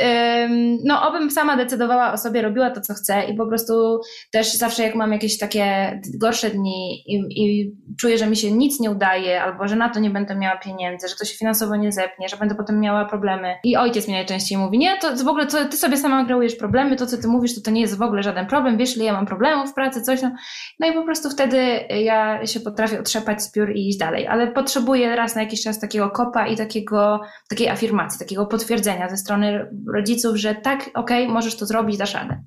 no, 0.85 1.09
obym 1.09 1.31
sama 1.31 1.57
decydowała 1.57 2.13
o 2.13 2.19
sobie, 2.19 2.43
robiła 2.43 2.71
to, 2.71 2.81
co 2.81 2.95
chce 2.95 3.25
i 3.25 3.35
po 3.35 3.47
prostu 3.47 4.01
też 4.33 4.53
zawsze 4.53 4.83
jak 4.83 4.95
mam 4.95 5.13
jakieś 5.13 5.39
takie 5.39 6.01
gorsze 6.21 6.51
dni 6.51 7.03
i, 7.07 7.45
i 7.45 7.73
czuję, 8.01 8.19
że 8.19 8.27
mi 8.27 8.37
się 8.37 8.53
nic 8.53 8.81
nie 8.81 8.91
udaje 8.91 9.43
albo 9.43 9.69
że 9.69 9.77
na 9.77 9.89
to 9.89 10.01
nie 10.01 10.11
będę 10.11 10.35
miała 10.35 10.57
pieniędzy, 10.57 11.09
że 11.09 11.15
to 11.17 11.25
się 11.25 11.37
finansowo 11.37 11.77
nie 11.77 11.93
zepnie, 11.93 12.29
że 12.29 12.37
będę 12.37 12.55
potem 12.55 12.81
miała 12.81 13.05
problemy 13.05 13.55
i 13.65 13.77
ojciec 13.77 14.09
mi 14.09 14.15
najczęściej 14.15 14.59
mówi, 14.59 14.79
nie, 14.79 14.99
to 14.99 15.17
w 15.17 15.29
ogóle 15.29 15.47
to 15.47 15.65
ty 15.65 15.77
sobie 15.77 15.97
sama 15.97 16.25
kreujesz 16.25 16.57
problemy, 16.57 16.97
to 16.97 17.07
co 17.07 17.19
ty 17.19 17.29
mówisz, 17.29 17.55
to 17.55 17.61
to 17.61 17.71
nie 17.71 17.81
jest 17.81 17.99
w 17.99 18.03
ogóle 18.03 18.23
żaden 18.23 18.47
problem, 18.47 18.77
wiesz, 18.77 18.97
ile 18.97 19.05
ja 19.05 19.13
mam 19.13 19.27
problemów 19.27 19.71
w 19.71 19.75
pracy, 19.75 20.03
coś 20.03 20.21
tam. 20.21 20.35
No 20.81 20.87
i 20.87 20.93
po 20.93 21.03
prostu 21.03 21.31
wtedy 21.31 21.59
ja 21.89 22.47
się 22.47 22.61
potrafię 22.61 23.01
otrzepać 23.01 23.43
z 23.43 23.53
piór 23.53 23.71
i 23.71 23.89
iść 23.89 23.99
dalej, 23.99 24.27
ale 24.27 24.47
potrzebuję 24.47 25.17
raz 25.17 25.35
na 25.35 25.43
jakiś 25.43 25.63
czas 25.63 25.81
takiego 25.81 26.11
kopa 26.11 26.47
i 26.47 26.57
takiego, 26.57 27.21
takiej 27.49 27.69
afirmacji, 27.69 28.19
takiego 28.19 28.47
potwierdzenia 28.47 29.09
ze 29.09 29.17
strony 29.17 29.71
rodziców, 29.95 30.37
że 30.37 30.55
tak, 30.55 30.81
okej, 30.81 31.25
okay, 31.25 31.35
możesz 31.35 31.57
to 31.57 31.67
zrobić, 31.67 31.97
dasz 31.97 32.15
radę. 32.15 32.43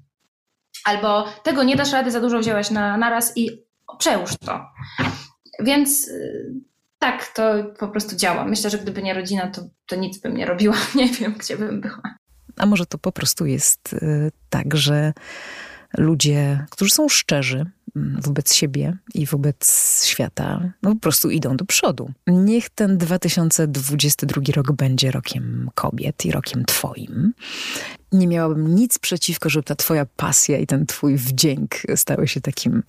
Albo 0.86 1.26
tego 1.44 1.64
nie 1.64 1.76
dasz 1.76 1.92
rady, 1.92 2.12
za 2.12 2.22
dużo 2.22 2.40
wzięłaś 2.40 2.72
na, 2.72 2.98
na 2.98 3.10
raz 3.10 3.38
i 3.38 3.50
przełóż 4.00 4.38
to. 4.46 4.66
Więc 5.60 6.08
y, 6.08 6.54
tak, 7.00 7.28
to 7.28 7.54
po 7.80 7.88
prostu 7.88 8.16
działa. 8.16 8.46
Myślę, 8.46 8.70
że 8.70 8.78
gdyby 8.78 9.04
nie 9.04 9.14
rodzina, 9.14 9.48
to, 9.48 9.62
to 9.86 9.96
nic 9.96 10.18
bym 10.18 10.38
nie 10.38 10.46
robiła. 10.46 10.76
Nie 10.96 11.08
wiem, 11.08 11.36
gdzie 11.40 11.58
bym 11.58 11.82
była. 11.82 12.02
A 12.58 12.66
może 12.66 12.86
to 12.86 12.98
po 12.98 13.12
prostu 13.12 13.46
jest 13.46 13.94
y, 13.94 14.32
tak, 14.50 14.76
że 14.76 15.14
ludzie, 15.98 16.66
którzy 16.70 16.92
są 16.92 17.10
szczerzy 17.10 17.66
wobec 18.24 18.54
siebie 18.54 18.98
i 19.14 19.26
wobec 19.26 20.02
świata, 20.06 20.74
no 20.84 20.90
po 20.96 21.00
prostu 21.00 21.30
idą 21.30 21.58
do 21.58 21.66
przodu. 21.66 22.12
Niech 22.28 22.70
ten 22.70 22.98
2022 22.98 24.42
rok 24.56 24.72
będzie 24.72 25.12
rokiem 25.12 25.70
kobiet 25.76 26.26
i 26.26 26.32
rokiem 26.32 26.66
twoim. 26.66 27.34
Nie 28.12 28.28
miałabym 28.28 28.76
nic 28.76 29.00
przeciwko, 29.00 29.50
żeby 29.50 29.64
ta 29.64 29.76
twoja 29.76 30.06
pasja 30.16 30.58
i 30.58 30.68
ten 30.68 30.86
twój 30.86 31.18
wdzięk 31.18 31.76
stały 31.96 32.28
się 32.28 32.42
takim 32.42 32.84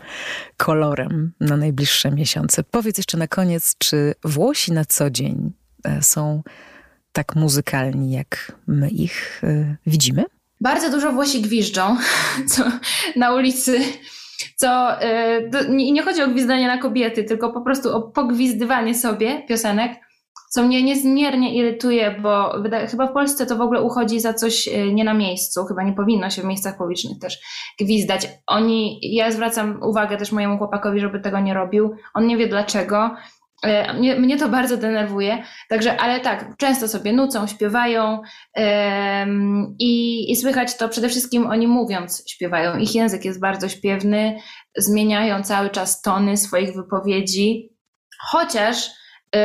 kolorem 0.57 1.33
na 1.41 1.57
najbliższe 1.57 2.11
miesiące. 2.11 2.65
Powiedz 2.65 2.99
jeszcze 2.99 3.19
na 3.19 3.29
koniec, 3.29 3.75
czy 3.79 4.15
Włosi 4.25 4.73
na 4.73 4.85
co 4.85 5.11
dzień 5.11 5.53
e, 5.85 6.03
są 6.03 6.43
tak 7.13 7.37
muzykalni, 7.37 8.11
jak 8.13 8.53
my 8.67 8.91
ich 8.91 9.41
e, 9.45 9.77
widzimy? 9.87 10.25
Bardzo 10.61 10.91
dużo 10.91 11.13
Włosi 11.13 11.43
gwiżdżą 11.43 11.97
co, 12.53 12.73
na 13.17 13.35
ulicy, 13.35 13.81
co 14.57 15.03
y, 15.03 15.69
nie, 15.69 15.93
nie 15.93 16.03
chodzi 16.03 16.23
o 16.23 16.29
gwizdanie 16.29 16.67
na 16.67 16.79
kobiety, 16.79 17.25
tylko 17.25 17.53
po 17.53 17.61
prostu 17.61 17.97
o 17.97 18.03
pogwizdywanie 18.03 18.95
sobie 18.95 19.43
piosenek, 19.49 19.93
co 20.51 20.63
mnie 20.63 20.83
niezmiernie 20.83 21.55
irytuje, 21.55 22.15
bo 22.23 22.55
chyba 22.91 23.07
w 23.07 23.13
Polsce 23.13 23.47
to 23.47 23.57
w 23.57 23.61
ogóle 23.61 23.83
uchodzi 23.83 24.21
za 24.21 24.35
coś 24.35 24.69
y, 24.69 24.93
nie 24.93 25.05
na 25.05 25.15
miejscu, 25.15 25.65
chyba 25.65 25.83
nie 25.83 25.93
powinno 25.93 26.31
się 26.31 26.43
w 26.43 26.45
miejscach 26.45 26.77
publicznych 26.77 27.19
też 27.19 27.39
gwizdać. 27.81 28.29
Oni, 28.47 29.01
ja 29.03 29.31
zwracam 29.31 29.83
uwagę 29.83 30.17
też 30.17 30.33
mojemu 30.33 30.59
chłopakowi, 30.59 31.01
żeby 31.01 31.21
tego 31.21 31.41
nie 31.41 31.55
robił, 31.55 31.97
on 32.15 32.27
nie 32.27 32.37
wie 32.37 32.47
dlaczego, 32.47 33.11
mnie, 33.95 34.15
mnie, 34.21 34.37
to 34.37 34.49
bardzo 34.49 34.77
denerwuje, 34.77 35.43
także, 35.69 35.97
ale 36.01 36.21
tak, 36.21 36.57
często 36.57 36.89
sobie 36.89 37.13
nucą, 37.13 37.47
śpiewają 37.47 38.21
i, 39.79 40.25
i 40.33 40.37
słychać 40.37 40.77
to 40.77 40.89
przede 40.89 41.09
wszystkim 41.09 41.47
oni 41.47 41.67
mówiąc 41.67 42.25
śpiewają. 42.31 42.77
Ich 42.77 42.95
język 42.95 43.25
jest 43.25 43.41
bardzo 43.41 43.69
śpiewny, 43.69 44.41
zmieniają 44.77 45.43
cały 45.43 45.71
czas 45.71 46.03
tony 46.03 46.37
swoich 46.37 46.75
wypowiedzi, 46.75 47.77
chociaż 48.21 48.87
y, 48.87 49.39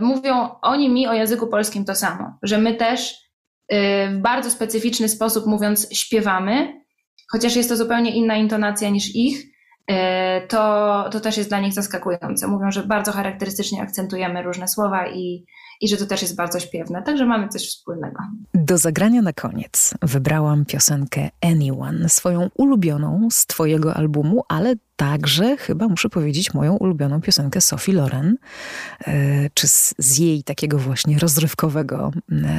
mówią 0.00 0.48
oni 0.62 0.88
mi 0.88 1.06
o 1.06 1.12
języku 1.12 1.46
polskim 1.46 1.84
to 1.84 1.94
samo, 1.94 2.38
że 2.42 2.58
my 2.58 2.74
też 2.74 3.10
y, 3.72 3.76
w 4.08 4.18
bardzo 4.18 4.50
specyficzny 4.50 5.08
sposób 5.08 5.46
mówiąc 5.46 5.88
śpiewamy, 5.94 6.82
chociaż 7.32 7.56
jest 7.56 7.68
to 7.68 7.76
zupełnie 7.76 8.16
inna 8.16 8.36
intonacja 8.36 8.88
niż 8.88 9.14
ich, 9.14 9.49
E, 9.49 9.49
to, 10.48 11.04
to 11.12 11.20
też 11.20 11.36
jest 11.36 11.48
dla 11.48 11.60
nich 11.60 11.72
zaskakujące. 11.72 12.48
Mówią, 12.48 12.70
że 12.70 12.82
bardzo 12.82 13.12
charakterystycznie 13.12 13.82
akcentujemy 13.82 14.42
różne 14.42 14.68
słowa 14.68 15.06
i, 15.08 15.46
i 15.80 15.88
że 15.88 15.96
to 15.96 16.06
też 16.06 16.22
jest 16.22 16.36
bardzo 16.36 16.60
śpiewne. 16.60 17.02
Także 17.02 17.26
mamy 17.26 17.48
coś 17.48 17.68
wspólnego. 17.68 18.22
Do 18.54 18.78
zagrania 18.78 19.22
na 19.22 19.32
koniec 19.32 19.94
wybrałam 20.02 20.64
piosenkę 20.64 21.30
Anyone, 21.40 22.08
swoją 22.08 22.50
ulubioną 22.54 23.28
z 23.30 23.46
Twojego 23.46 23.94
albumu, 23.94 24.44
ale 24.48 24.74
także 24.96 25.56
chyba 25.56 25.88
muszę 25.88 26.08
powiedzieć 26.08 26.54
moją 26.54 26.76
ulubioną 26.76 27.20
piosenkę 27.20 27.60
Sophie 27.60 27.92
Loren, 27.94 28.36
e, 29.06 29.50
czy 29.54 29.68
z, 29.68 29.94
z, 29.98 30.18
jej 30.18 30.42
takiego 30.42 30.78
właśnie 30.78 31.18
rozrywkowego 31.18 32.10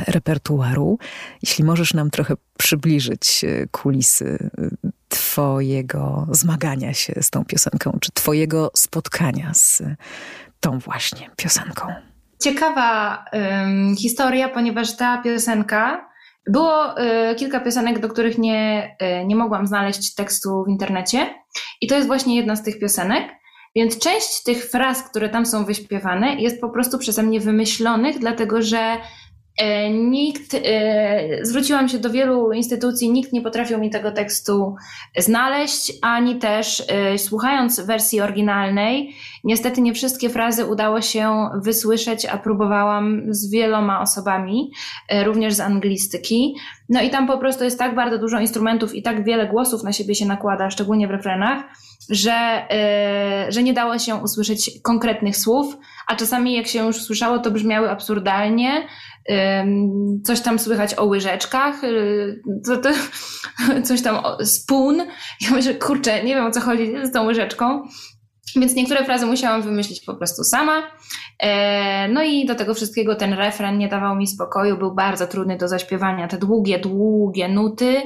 repertuaru. 0.08 0.98
Jeśli 1.44 1.64
możesz 1.64 1.94
nam 1.94 2.10
trochę 2.10 2.34
przybliżyć 2.58 3.44
e, 3.44 3.68
kulisy 3.68 4.50
Twojego 5.10 6.28
zmagania 6.32 6.94
się 6.94 7.14
z 7.22 7.30
tą 7.30 7.46
piosenką, 7.46 7.98
czy 8.02 8.12
Twojego 8.12 8.72
spotkania 8.76 9.54
z 9.54 9.84
tą 10.60 10.80
właśnie 10.80 11.30
piosenką? 11.36 12.11
Ciekawa 12.42 13.26
um, 13.34 13.96
historia, 13.96 14.50
ponieważ 14.50 14.98
ta 14.98 15.18
piosenka. 15.18 16.12
Było 16.48 17.02
y, 17.02 17.36
kilka 17.36 17.60
piosenek, 17.60 18.00
do 18.00 18.10
których 18.10 18.38
nie, 18.38 18.96
y, 19.22 19.26
nie 19.26 19.36
mogłam 19.36 19.68
znaleźć 19.68 20.16
tekstu 20.16 20.64
w 20.64 20.70
internecie, 20.70 21.34
i 21.82 21.88
to 21.88 21.96
jest 21.96 22.08
właśnie 22.08 22.36
jedna 22.36 22.56
z 22.56 22.64
tych 22.64 22.80
piosenek. 22.80 23.42
Więc 23.76 24.00
część 24.00 24.44
tych 24.44 24.70
fraz, 24.70 25.10
które 25.10 25.30
tam 25.30 25.46
są 25.46 25.66
wyśpiewane, 25.66 26.36
jest 26.36 26.62
po 26.62 26.70
prostu 26.70 26.98
przeze 26.98 27.24
mnie 27.24 27.40
wymyślonych, 27.40 28.20
dlatego 28.20 28.62
że 28.62 28.98
nikt, 29.90 30.54
e, 30.54 31.46
zwróciłam 31.46 31.90
się 31.90 31.98
do 31.98 32.10
wielu 32.10 32.52
instytucji, 32.52 33.12
nikt 33.12 33.34
nie 33.34 33.42
potrafił 33.42 33.80
mi 33.80 33.90
tego 33.90 34.12
tekstu 34.12 34.76
znaleźć, 35.18 35.94
ani 36.02 36.40
też 36.40 36.84
e, 36.88 37.18
słuchając 37.18 37.80
wersji 37.80 38.22
oryginalnej, 38.22 39.16
niestety 39.44 39.82
nie 39.82 39.94
wszystkie 39.94 40.30
frazy 40.30 40.66
udało 40.66 41.02
się 41.02 41.50
wysłyszeć, 41.64 42.26
a 42.26 42.38
próbowałam 42.38 43.22
z 43.30 43.50
wieloma 43.50 44.02
osobami, 44.02 44.72
również 45.24 45.54
z 45.54 45.60
anglistyki. 45.60 46.56
No 46.90 47.02
i 47.02 47.10
tam 47.10 47.28
po 47.28 47.38
prostu 47.38 47.64
jest 47.64 47.80
tak 47.80 47.96
bardzo 47.96 48.18
dużo 48.18 48.40
instrumentów 48.40 48.96
i 48.96 49.02
tak 49.02 49.24
wiele 49.24 49.48
głosów 49.48 49.84
na 49.84 49.94
siebie 49.94 50.16
się 50.16 50.26
nakłada, 50.26 50.70
szczególnie 50.70 51.08
w 51.08 51.12
refrenach, 51.12 51.64
że, 52.10 52.68
że 53.50 53.64
nie 53.64 53.74
dało 53.74 54.00
się 54.00 54.16
usłyszeć 54.16 54.72
konkretnych 54.84 55.38
słów, 55.38 55.78
a 56.08 56.16
czasami 56.16 56.54
jak 56.54 56.68
się 56.68 56.86
już 56.86 57.02
słyszało, 57.02 57.40
to 57.40 57.52
brzmiały 57.52 57.90
absurdalnie 57.90 58.88
coś 60.24 60.42
tam 60.42 60.60
słychać 60.60 60.96
o 60.96 61.06
łyżeczkach, 61.06 61.84
y, 61.84 62.42
coś 63.88 64.02
tam 64.02 64.16
o 64.16 64.46
spoon. 64.46 64.98
Ja 65.42 65.52
myślę, 65.52 65.76
kurczę, 65.76 66.24
nie 66.24 66.36
wiem 66.36 66.46
o 66.46 66.52
co 66.52 66.62
chodzi 66.62 66.94
z 67.04 67.12
tą 67.12 67.26
łyżeczką. 67.26 67.84
Więc 68.56 68.76
niektóre 68.76 69.06
frazy 69.06 69.26
musiałam 69.26 69.62
wymyślić 69.62 70.02
po 70.02 70.16
prostu 70.16 70.44
sama. 70.44 70.84
E, 71.40 72.08
no 72.08 72.24
i 72.24 72.46
do 72.46 72.56
tego 72.56 72.74
wszystkiego 72.74 73.16
ten 73.16 73.34
refren 73.34 73.78
nie 73.78 73.88
dawał 73.88 74.16
mi 74.16 74.28
spokoju, 74.28 74.78
był 74.78 74.96
bardzo 74.96 75.28
trudny 75.28 75.58
do 75.58 75.68
zaśpiewania. 75.68 76.28
Te 76.28 76.38
długie, 76.38 76.80
długie 76.80 77.50
nuty 77.50 78.02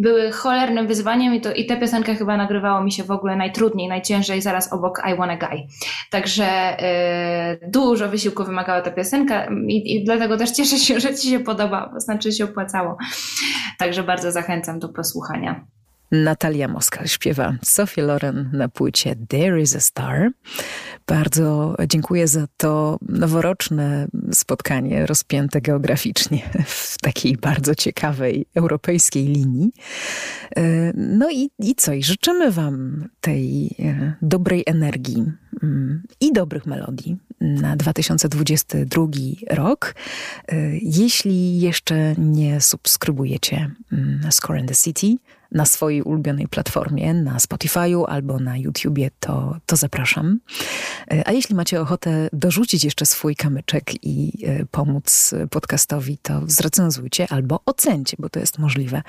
były 0.00 0.32
cholernym 0.32 0.86
wyzwaniem 0.86 1.34
i, 1.34 1.40
to, 1.40 1.52
i 1.52 1.66
tę 1.66 1.76
piosenkę 1.76 2.14
chyba 2.14 2.36
nagrywało 2.36 2.84
mi 2.84 2.92
się 2.92 3.04
w 3.04 3.10
ogóle 3.10 3.36
najtrudniej, 3.36 3.88
najciężej, 3.88 4.42
zaraz 4.42 4.72
obok 4.72 5.02
I 5.12 5.16
Wanna 5.16 5.36
Guy. 5.36 5.66
Także 6.10 6.76
y, 7.62 7.70
dużo 7.70 8.08
wysiłku 8.08 8.44
wymagała 8.44 8.80
ta 8.80 8.90
piosenka 8.90 9.48
i, 9.66 9.96
i 9.96 10.04
dlatego 10.04 10.36
też 10.36 10.50
cieszę 10.50 10.76
się, 10.76 11.00
że 11.00 11.14
Ci 11.14 11.30
się 11.30 11.40
podoba, 11.40 11.90
bo 11.92 12.00
znaczy 12.00 12.32
się 12.32 12.44
opłacało. 12.44 12.96
Także 13.78 14.02
bardzo 14.02 14.32
zachęcam 14.32 14.78
do 14.78 14.88
posłuchania. 14.88 15.64
Natalia 16.12 16.68
Moskal 16.68 17.06
śpiewa 17.06 17.54
Sophie 17.62 18.02
Loren 18.02 18.50
na 18.52 18.68
płycie 18.68 19.16
There 19.28 19.60
is 19.60 19.76
a 19.76 19.80
Star. 19.80 20.30
Bardzo 21.10 21.76
dziękuję 21.88 22.28
za 22.28 22.46
to 22.56 22.98
noworoczne 23.08 24.08
spotkanie 24.32 25.06
rozpięte 25.06 25.60
geograficznie 25.60 26.42
w 26.66 26.98
takiej 26.98 27.36
bardzo 27.36 27.74
ciekawej 27.74 28.46
europejskiej 28.54 29.26
linii. 29.26 29.72
E, 30.56 30.92
no 30.96 31.30
i, 31.30 31.50
i 31.58 31.74
co? 31.74 31.92
I 31.92 32.02
życzymy 32.02 32.50
Wam 32.50 33.08
tej 33.20 33.66
e, 33.78 34.14
dobrej 34.22 34.62
energii 34.66 35.24
mm, 35.62 36.02
i 36.20 36.32
dobrych 36.32 36.66
melodii 36.66 37.16
na 37.40 37.76
2022 37.76 39.06
rok. 39.50 39.94
E, 40.48 40.56
jeśli 40.82 41.60
jeszcze 41.60 42.14
nie 42.18 42.60
subskrybujecie 42.60 43.70
mm, 43.92 44.32
Score 44.32 44.60
in 44.60 44.66
the 44.66 44.74
City, 44.74 45.16
na 45.52 45.66
swojej 45.66 46.02
ulubionej 46.02 46.48
platformie, 46.48 47.14
na 47.14 47.38
Spotify'u 47.38 48.04
albo 48.08 48.38
na 48.38 48.56
YouTubie, 48.56 49.10
to, 49.20 49.56
to 49.66 49.76
zapraszam. 49.76 50.40
E, 51.10 51.28
a 51.28 51.32
jeśli 51.32 51.54
macie 51.54 51.80
ochotę 51.80 52.28
dorzucić 52.32 52.84
jeszcze 52.84 53.06
swój 53.06 53.36
kamyczek 53.36 54.04
i 54.04 54.46
e, 54.46 54.66
pomóc 54.66 55.34
podcastowi, 55.50 56.18
to 56.18 56.42
zrecenzujcie 56.46 57.26
albo 57.30 57.60
ocencie, 57.66 58.16
bo 58.18 58.28
to 58.28 58.40
jest 58.40 58.58
możliwe 58.58 59.02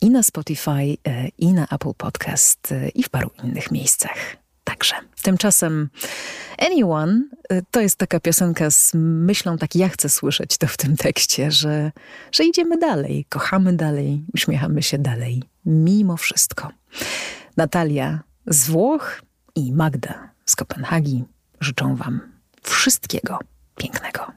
i 0.00 0.10
na 0.10 0.22
Spotify, 0.22 0.70
e, 1.08 1.28
i 1.38 1.52
na 1.52 1.66
Apple 1.68 1.94
Podcast, 1.96 2.74
i 2.94 3.02
w 3.02 3.08
paru 3.08 3.30
innych 3.44 3.70
miejscach 3.70 4.45
także. 4.66 4.94
Tymczasem 5.22 5.88
Anyone 6.58 7.22
y, 7.52 7.62
to 7.70 7.80
jest 7.80 7.96
taka 7.96 8.20
piosenka 8.20 8.70
z 8.70 8.92
myślą, 8.94 9.58
tak 9.58 9.74
ja 9.74 9.88
chcę 9.88 10.08
słyszeć 10.08 10.58
to 10.58 10.66
w 10.66 10.76
tym 10.76 10.96
tekście, 10.96 11.50
że, 11.50 11.92
że 12.32 12.44
idziemy 12.44 12.78
dalej, 12.78 13.26
kochamy 13.28 13.72
dalej, 13.72 14.24
uśmiechamy 14.34 14.82
się 14.82 14.98
dalej, 14.98 15.42
mimo 15.66 16.16
wszystko. 16.16 16.70
Natalia 17.56 18.20
z 18.46 18.68
Włoch 18.68 19.22
i 19.54 19.72
Magda 19.72 20.30
z 20.44 20.56
Kopenhagi 20.56 21.24
życzą 21.60 21.96
Wam 21.96 22.20
wszystkiego 22.62 23.38
pięknego. 23.76 24.32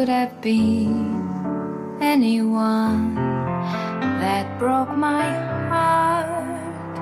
could 0.00 0.08
have 0.08 0.40
been 0.40 1.28
anyone 2.00 3.14
that 4.22 4.46
broke 4.58 4.96
my 4.96 5.28
heart, 5.68 6.96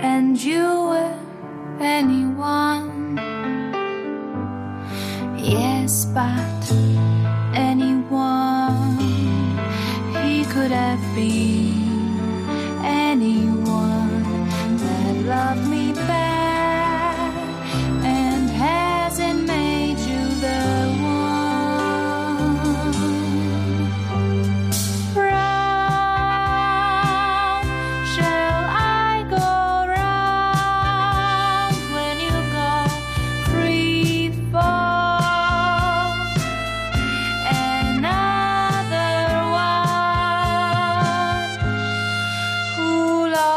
and 0.00 0.40
you 0.40 0.62
were 0.90 1.18
anyone. 1.80 3.18
Yes, 5.36 6.04
but 6.04 6.70
anyone 7.52 8.96
he 10.22 10.44
could 10.44 10.70
have 10.70 11.02
been. 11.16 11.63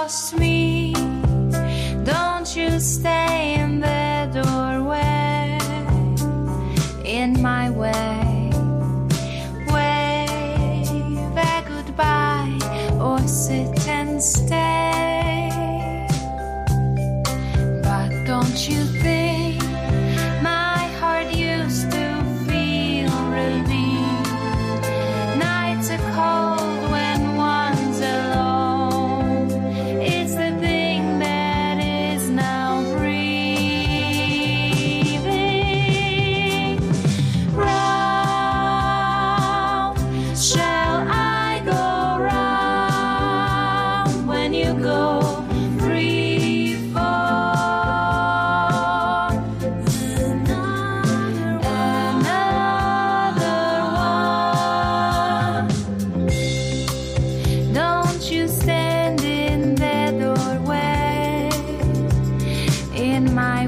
lost 0.07 0.39
me. 0.39 0.93
Don't 2.05 2.55
you 2.55 2.79
stay? 2.79 3.36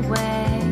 away. 0.10 0.69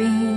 be 0.00 0.29